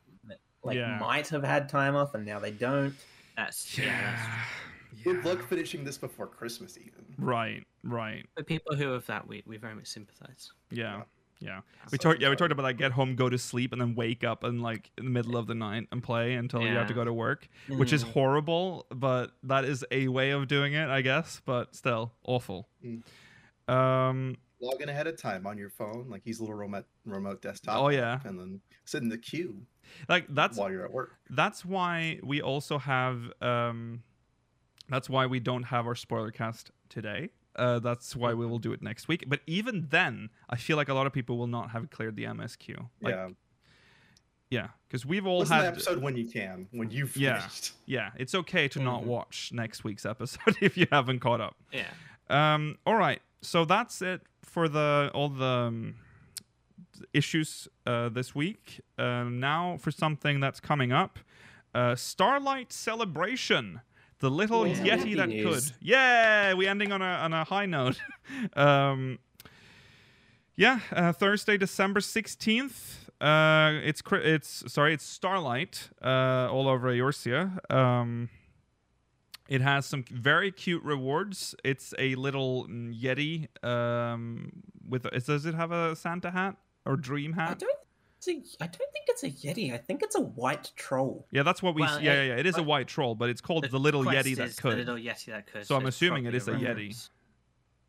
[0.63, 0.99] like Yeah.
[0.99, 2.95] might have had time off and now they don't.
[3.37, 4.17] That's yeah.
[4.17, 7.05] that's, Good luck finishing this before Christmas, even.
[7.19, 8.25] Right, right.
[8.35, 10.53] for people who have that, we we very much sympathise.
[10.71, 11.03] Yeah.
[11.45, 11.61] Yeah.
[11.93, 13.95] We So talked yeah, we talked about like get home, go to sleep, and then
[13.95, 16.89] wake up and like in the middle of the night and play until you have
[16.89, 17.49] to go to work.
[17.69, 18.13] Which is Mm.
[18.13, 21.43] horrible, but that is a way of doing it, I guess.
[21.45, 22.69] But still awful.
[22.85, 23.03] Mm.
[23.69, 27.43] Um Log in ahead of time on your phone, like use a little remote remote
[27.43, 27.79] desktop.
[27.79, 28.21] Oh, yeah.
[28.25, 29.67] and then sit in the queue
[30.09, 31.13] like that's while you're at work.
[31.31, 34.03] that's why we also have um
[34.89, 38.73] that's why we don't have our spoiler cast today uh that's why we will do
[38.73, 39.25] it next week.
[39.29, 42.25] But even then i feel like a lot of people will not have cleared the
[42.25, 43.29] msq like yeah,
[44.51, 47.47] yeah because we've all listen to the had episode when you can, when you've Yeah.
[47.87, 49.07] yeah it's okay to not Mhm.
[49.07, 51.57] watch next week's episode if you haven't caught up.
[51.73, 51.91] Yeah.
[52.31, 55.95] um all right so that's it for the all the um,
[57.13, 58.81] issues uh, this week.
[58.99, 61.19] Uh, now for something that's coming up
[61.75, 63.81] uh, starlight celebration
[64.25, 64.75] the little Yeah.
[64.89, 65.45] yeti Happy that news.
[65.71, 67.99] could yeah we ending on a, on a high note
[68.57, 69.19] um
[70.57, 72.77] yeah uh, thursday december 16th
[73.21, 78.29] uh it's it's sorry it's starlight uh all over Eorzea um
[79.47, 81.55] it has some very cute rewards.
[81.63, 84.53] It's a little yeti um,
[84.89, 85.05] with.
[85.05, 86.57] A, does it have a Santa hat
[86.87, 87.59] or dream I hat?
[87.59, 87.79] don't.
[88.27, 89.73] It's a, I don't think it's a yeti.
[89.73, 91.27] I think it's a white troll.
[91.31, 91.83] Yeah, that's what we.
[91.83, 92.41] Well, yeah, it- yeah, yeah.
[92.41, 94.73] It is a white troll, but it's called the, little yeti that is could.
[94.73, 95.67] The little yeti that could.
[95.67, 96.77] So I'm assuming it is probably a yeti.
[96.77, 97.11] reference.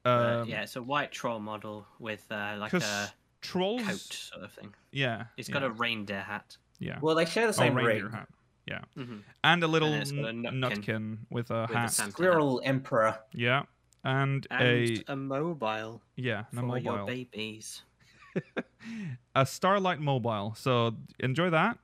[0.06, 0.10] Uh,
[0.44, 3.82] Um, yeah, it's a white troll model with uh, like 'cause a trolls.
[3.84, 4.74] coat sort of thing.
[4.91, 6.57] Yeah, it's got a reindeer hat.
[6.80, 6.99] yeah.
[7.02, 8.14] Well, they share the same Oh, same reindeer ring.
[8.14, 8.30] hat.
[8.68, 11.72] Yeah, hmm and a little And it's got a n- nutkin nutkin with a with
[11.72, 11.91] a hat.
[11.91, 12.14] Santa hat.
[12.14, 13.18] Squirrel Emperor.
[13.34, 13.64] yeah,
[14.03, 14.62] and, And
[15.07, 17.06] a a mobile yeah, and a for your mobile.
[17.07, 17.84] babies.
[19.36, 20.53] a Starlight mobile.
[20.57, 21.78] So enjoy that.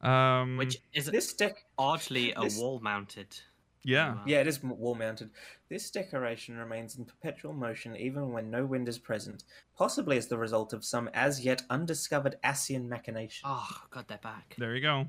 [0.00, 1.64] Um, Which is This deck.
[1.76, 3.36] oddly a this- wall-mounted.
[3.82, 4.22] yeah, mobile.
[4.26, 5.30] Yeah, it is wall mounted.
[5.68, 9.42] This decoration remains in perpetual motion even when no wind is present,
[9.76, 13.42] possibly as the result of some as yet undiscovered Ascian machination.
[13.50, 14.54] Oh god, they're back.
[14.58, 15.08] there you go.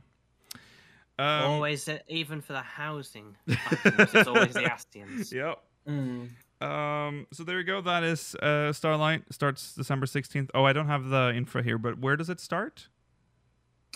[1.19, 5.31] Um, always, uh, even for the housing, items, it's always the Ascians.
[5.34, 5.60] Yep.
[5.89, 6.29] Mm.
[6.61, 7.81] Um, so there you go.
[7.81, 10.51] That is uh, Starlight starts December sixteenth.
[10.53, 12.89] Oh, I don't have the info here, but where does it start?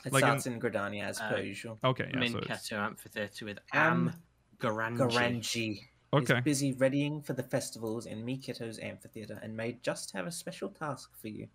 [0.05, 1.79] It Like starts in Gridania as Uh, per usual.
[1.83, 2.27] Okay, yeah.
[2.27, 4.13] So it's, Amphitheatre with Am Am
[4.59, 4.97] Garanjy.
[4.97, 5.79] Garanjy
[6.13, 6.37] okay.
[6.37, 10.31] is busy readying for the festivals in Mih Khetto's amphitheater and may just have a
[10.31, 11.47] special task for you.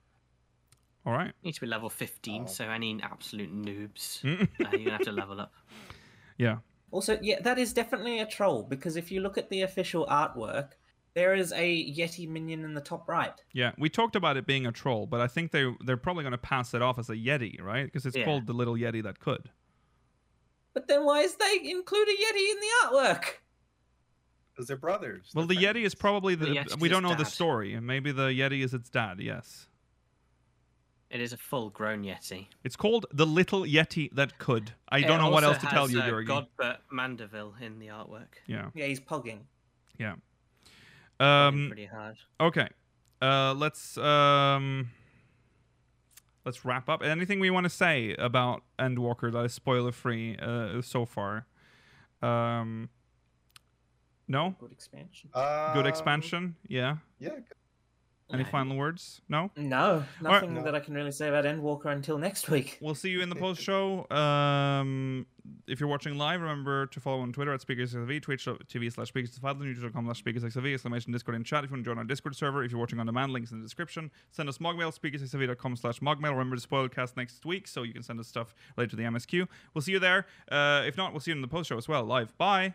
[1.07, 1.33] All right.
[1.43, 2.47] Need to be level 15, Oh.
[2.47, 5.53] so any absolute noobs, uh, you're gonna have to level up.
[6.37, 6.59] yeah.
[6.91, 10.71] Also, yeah, that is definitely a troll because if you look at the official artwork,
[11.15, 13.33] there is a Yeti minion in the top right.
[13.53, 13.73] Yeah.
[13.79, 16.39] We talked about it being a troll, but I think they they're probably going to
[16.39, 17.85] pass it off as a yeti, right?
[17.85, 18.25] Because it's Yeah.
[18.25, 19.51] called the little yeti that could.
[20.75, 23.25] But then why is they include a Yeti in the artwork?
[24.53, 25.33] Because they're brothers.
[25.35, 27.85] Well, the they're yeti is probably the, the we don't its know the story, and
[27.85, 29.19] maybe the yeti is its dad.
[29.21, 29.67] Yes.
[31.11, 32.49] It is a full-grown Yeti.
[32.65, 34.73] It's called the little yeti that could.
[34.91, 36.27] I don't know what also else to tell has, you, uh, Durgi.
[36.27, 38.35] Godbert Mandeville in the artwork.
[38.47, 38.71] Yeah.
[38.75, 39.41] Yeah, he's pogging.
[39.99, 40.17] Yeah.
[41.19, 41.69] Um.
[41.69, 42.17] pretty hard.
[42.41, 42.69] Okay.
[43.23, 43.55] Uh.
[43.55, 44.91] Let's um.
[46.45, 47.03] Let's wrap up.
[47.03, 51.47] Anything we want to say about Endwalker that is spoiler free uh, so far?
[52.23, 52.91] Um.
[54.29, 54.55] No.
[54.61, 55.31] Good expansion.
[55.33, 56.57] Good Um, expansion.
[56.67, 56.99] Yeah.
[57.19, 57.31] Yeah.
[58.31, 58.49] Any No.
[58.51, 59.23] final words?
[59.29, 59.51] No?
[59.57, 60.63] No, nothing No.
[60.63, 62.77] that I can really say about Endwalker until next week.
[62.83, 64.07] We'll see you in the post show.
[64.11, 65.25] Um,
[65.67, 70.05] if you're watching live, remember to follow on Twitter at SpeakersXIV, Twitch.tv slash SpeakersXIV, YouTube.com
[70.05, 72.63] slash SpeakersXIV, exclamation Discord in chat if you want to join our Discord server.
[72.63, 74.11] If you're watching on demand, links in the description.
[74.31, 76.33] Send us mogmail, SpeakersXIV.com slash mogmail.
[76.33, 79.05] Remember to spoil cast next week so you can send us stuff related to the
[79.05, 79.49] MSQ.
[79.73, 80.27] We'll see you there.
[80.53, 82.37] Uh, if not, we'll see you in the post show as well, live.
[82.37, 82.75] Bye.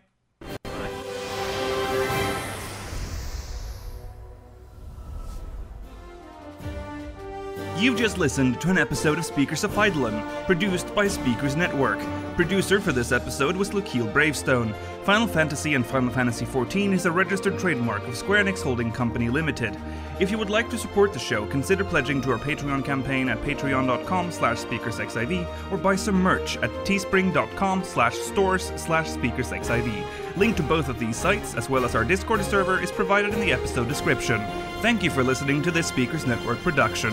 [7.84, 11.98] You've just listened to an episode of Speakers of Eidolon, produced by Speakers Network.
[12.34, 14.74] Producer for this episode was Lukiel Bravestone.
[15.02, 19.28] Final Fantasy and Final Fantasy XIV is a registered trademark of Square Enix Holding Company
[19.28, 19.76] Limited.
[20.18, 23.42] If you would like to support the show, consider pledging to our Patreon campaign at
[23.42, 30.06] patreon.com slash speakersxiv or buy some merch at teespring.com slash stores slash speakersxiv.
[30.38, 33.40] Link to both of these sites, as well as our Discord server, is provided in
[33.40, 34.40] the episode description.
[34.80, 37.12] Thank you for listening to this Speakers Network production.